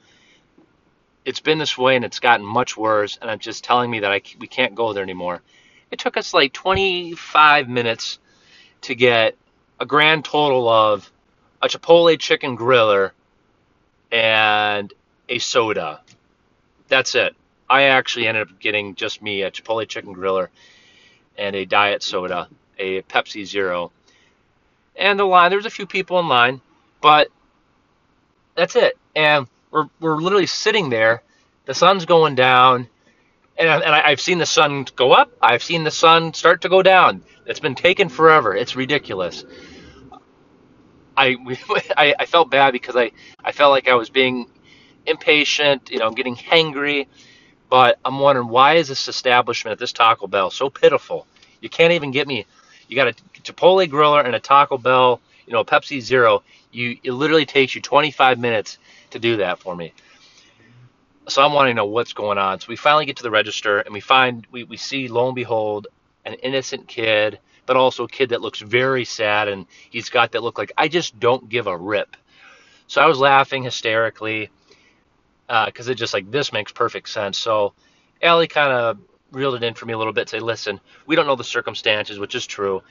it's 1.24 1.38
been 1.38 1.58
this 1.58 1.78
way 1.78 1.94
and 1.94 2.04
it's 2.04 2.18
gotten 2.18 2.44
much 2.44 2.76
worse 2.76 3.16
and 3.22 3.30
I'm 3.30 3.38
just 3.38 3.62
telling 3.62 3.88
me 3.88 4.00
that 4.00 4.10
I, 4.10 4.22
we 4.40 4.48
can't 4.48 4.74
go 4.74 4.92
there 4.92 5.04
anymore. 5.04 5.40
It 5.92 6.00
took 6.00 6.16
us 6.16 6.34
like 6.34 6.52
25 6.52 7.68
minutes 7.68 8.18
to 8.80 8.96
get 8.96 9.36
a 9.82 9.84
grand 9.84 10.24
total 10.24 10.68
of 10.68 11.10
a 11.60 11.66
Chipotle 11.66 12.16
chicken 12.16 12.56
griller 12.56 13.10
and 14.12 14.92
a 15.28 15.40
soda. 15.40 16.00
That's 16.86 17.16
it. 17.16 17.34
I 17.68 17.84
actually 17.84 18.28
ended 18.28 18.48
up 18.48 18.60
getting 18.60 18.94
just 18.94 19.20
me 19.20 19.42
a 19.42 19.50
Chipotle 19.50 19.88
chicken 19.88 20.14
griller 20.14 20.48
and 21.36 21.56
a 21.56 21.64
diet 21.64 22.04
soda, 22.04 22.46
a 22.78 23.02
Pepsi 23.02 23.44
Zero. 23.44 23.90
And 24.94 25.18
the 25.18 25.24
line, 25.24 25.50
there 25.50 25.58
was 25.58 25.66
a 25.66 25.70
few 25.70 25.86
people 25.86 26.20
in 26.20 26.28
line, 26.28 26.60
but 27.00 27.26
that's 28.54 28.76
it. 28.76 28.96
And 29.16 29.48
we're, 29.72 29.88
we're 29.98 30.16
literally 30.16 30.46
sitting 30.46 30.90
there. 30.90 31.22
The 31.64 31.74
sun's 31.74 32.04
going 32.04 32.36
down, 32.36 32.86
and, 33.58 33.68
and 33.68 33.94
I, 33.94 34.10
have 34.10 34.20
seen 34.20 34.38
the 34.38 34.46
sun 34.46 34.86
go 34.94 35.10
up. 35.10 35.32
I've 35.42 35.62
seen 35.64 35.82
the 35.82 35.90
sun 35.90 36.34
start 36.34 36.60
to 36.60 36.68
go 36.68 36.82
down. 36.82 37.24
It's 37.46 37.60
been 37.60 37.74
taken 37.74 38.08
forever. 38.08 38.54
It's 38.54 38.76
ridiculous. 38.76 39.44
I, 41.16 41.36
I, 41.96 42.14
I 42.18 42.26
felt 42.26 42.50
bad 42.50 42.72
because 42.72 42.96
I, 42.96 43.12
I 43.44 43.52
felt 43.52 43.70
like 43.70 43.88
I 43.88 43.94
was 43.94 44.10
being 44.10 44.46
impatient, 45.06 45.90
you 45.90 45.98
know, 45.98 46.10
getting 46.10 46.36
hangry. 46.36 47.06
But 47.68 47.98
I'm 48.04 48.18
wondering 48.18 48.48
why 48.48 48.74
is 48.74 48.88
this 48.88 49.08
establishment 49.08 49.72
at 49.72 49.78
this 49.78 49.92
Taco 49.92 50.26
Bell 50.26 50.50
so 50.50 50.68
pitiful? 50.68 51.26
You 51.60 51.68
can't 51.68 51.92
even 51.92 52.10
get 52.10 52.26
me. 52.28 52.46
You 52.88 52.96
got 52.96 53.08
a 53.08 53.14
Chipotle 53.42 53.88
griller 53.88 54.24
and 54.24 54.34
a 54.34 54.40
Taco 54.40 54.76
Bell, 54.76 55.20
you 55.46 55.52
know, 55.52 55.60
a 55.60 55.64
Pepsi 55.64 56.00
Zero. 56.00 56.42
You 56.70 56.98
it 57.02 57.12
literally 57.12 57.46
takes 57.46 57.74
you 57.74 57.80
25 57.80 58.38
minutes 58.38 58.78
to 59.10 59.18
do 59.18 59.38
that 59.38 59.58
for 59.58 59.74
me. 59.74 59.94
So 61.28 61.42
I'm 61.42 61.52
wanting 61.52 61.72
to 61.72 61.76
know 61.76 61.86
what's 61.86 62.12
going 62.12 62.36
on. 62.38 62.60
So 62.60 62.66
we 62.68 62.76
finally 62.76 63.06
get 63.06 63.16
to 63.16 63.22
the 63.22 63.30
register 63.30 63.78
and 63.78 63.94
we 63.94 64.00
find 64.00 64.46
we, 64.50 64.64
we 64.64 64.76
see 64.76 65.08
lo 65.08 65.26
and 65.26 65.34
behold 65.34 65.86
an 66.24 66.34
innocent 66.34 66.88
kid, 66.88 67.38
but 67.66 67.76
also 67.76 68.04
a 68.04 68.08
kid 68.08 68.30
that 68.30 68.40
looks 68.40 68.60
very 68.60 69.04
sad 69.04 69.48
and 69.48 69.66
he's 69.90 70.10
got 70.10 70.32
that 70.32 70.42
look 70.42 70.58
like 70.58 70.72
I 70.76 70.88
just 70.88 71.18
don't 71.18 71.48
give 71.48 71.66
a 71.66 71.76
rip. 71.76 72.16
So 72.86 73.00
I 73.00 73.06
was 73.06 73.18
laughing 73.18 73.62
hysterically 73.62 74.50
because 75.46 75.88
uh, 75.88 75.92
it 75.92 75.94
just 75.94 76.14
like 76.14 76.30
this 76.30 76.52
makes 76.52 76.72
perfect 76.72 77.08
sense. 77.08 77.38
So 77.38 77.74
Allie 78.20 78.48
kind 78.48 78.72
of 78.72 78.98
reeled 79.30 79.54
it 79.54 79.62
in 79.62 79.74
for 79.74 79.86
me 79.86 79.92
a 79.92 79.98
little 79.98 80.12
bit. 80.12 80.28
Say, 80.28 80.40
listen, 80.40 80.80
we 81.06 81.16
don't 81.16 81.26
know 81.26 81.36
the 81.36 81.44
circumstances, 81.44 82.18
which 82.18 82.34
is 82.34 82.46
true. 82.46 82.82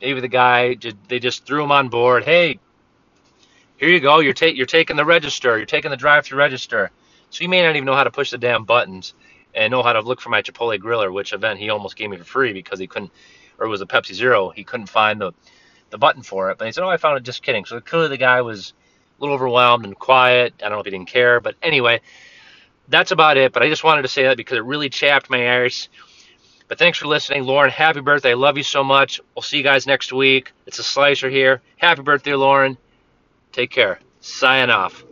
Maybe 0.00 0.20
the 0.20 0.28
guy 0.28 0.76
they 1.08 1.18
just 1.18 1.44
threw 1.44 1.62
him 1.64 1.72
on 1.72 1.88
board. 1.88 2.24
Hey, 2.24 2.60
here 3.78 3.88
you 3.88 4.00
go. 4.00 4.20
You're, 4.20 4.34
ta- 4.34 4.46
you're 4.46 4.66
taking 4.66 4.96
the 4.96 5.04
register. 5.04 5.56
You're 5.56 5.66
taking 5.66 5.90
the 5.90 5.96
drive-through 5.96 6.38
register. 6.38 6.90
So 7.30 7.42
you 7.42 7.48
may 7.48 7.62
not 7.62 7.76
even 7.76 7.84
know 7.84 7.94
how 7.94 8.04
to 8.04 8.10
push 8.10 8.30
the 8.30 8.38
damn 8.38 8.64
buttons 8.64 9.14
and 9.54 9.70
know 9.70 9.82
how 9.82 9.92
to 9.92 10.00
look 10.00 10.20
for 10.20 10.30
my 10.30 10.42
Chipotle 10.42 10.78
griller, 10.78 11.12
which 11.12 11.32
event 11.32 11.58
he 11.58 11.70
almost 11.70 11.96
gave 11.96 12.10
me 12.10 12.16
for 12.16 12.24
free 12.24 12.52
because 12.52 12.78
he 12.78 12.86
couldn't, 12.86 13.10
or 13.58 13.66
it 13.66 13.70
was 13.70 13.80
a 13.80 13.86
Pepsi 13.86 14.14
Zero. 14.14 14.50
He 14.50 14.64
couldn't 14.64 14.88
find 14.88 15.20
the 15.20 15.32
the 15.90 15.98
button 15.98 16.22
for 16.22 16.50
it. 16.50 16.58
But 16.58 16.66
he 16.66 16.72
said, 16.72 16.84
"Oh, 16.84 16.88
I 16.88 16.96
found 16.96 17.16
it." 17.16 17.22
Just 17.22 17.42
kidding. 17.42 17.64
So 17.64 17.80
clearly 17.80 18.08
the 18.08 18.16
guy 18.16 18.40
was 18.42 18.72
a 19.18 19.22
little 19.22 19.34
overwhelmed 19.34 19.84
and 19.84 19.98
quiet. 19.98 20.54
I 20.58 20.62
don't 20.64 20.72
know 20.72 20.80
if 20.80 20.84
he 20.86 20.90
didn't 20.90 21.08
care, 21.08 21.40
but 21.40 21.56
anyway, 21.62 22.00
that's 22.88 23.10
about 23.10 23.36
it. 23.36 23.52
But 23.52 23.62
I 23.62 23.68
just 23.68 23.84
wanted 23.84 24.02
to 24.02 24.08
say 24.08 24.24
that 24.24 24.36
because 24.36 24.58
it 24.58 24.64
really 24.64 24.88
chapped 24.88 25.30
my 25.30 25.38
ears. 25.38 25.88
But 26.68 26.78
thanks 26.78 26.98
for 26.98 27.06
listening, 27.06 27.44
Lauren. 27.44 27.70
Happy 27.70 28.00
birthday. 28.00 28.32
I 28.32 28.34
love 28.34 28.58
you 28.58 28.62
so 28.62 28.84
much. 28.84 29.20
We'll 29.34 29.42
see 29.42 29.56
you 29.56 29.62
guys 29.62 29.86
next 29.86 30.12
week. 30.12 30.52
It's 30.66 30.78
a 30.78 30.82
slicer 30.82 31.30
here. 31.30 31.62
Happy 31.78 32.02
birthday, 32.02 32.34
Lauren. 32.34 32.76
Take 33.52 33.70
care. 33.70 34.00
Sign 34.20 34.68
off. 34.68 35.02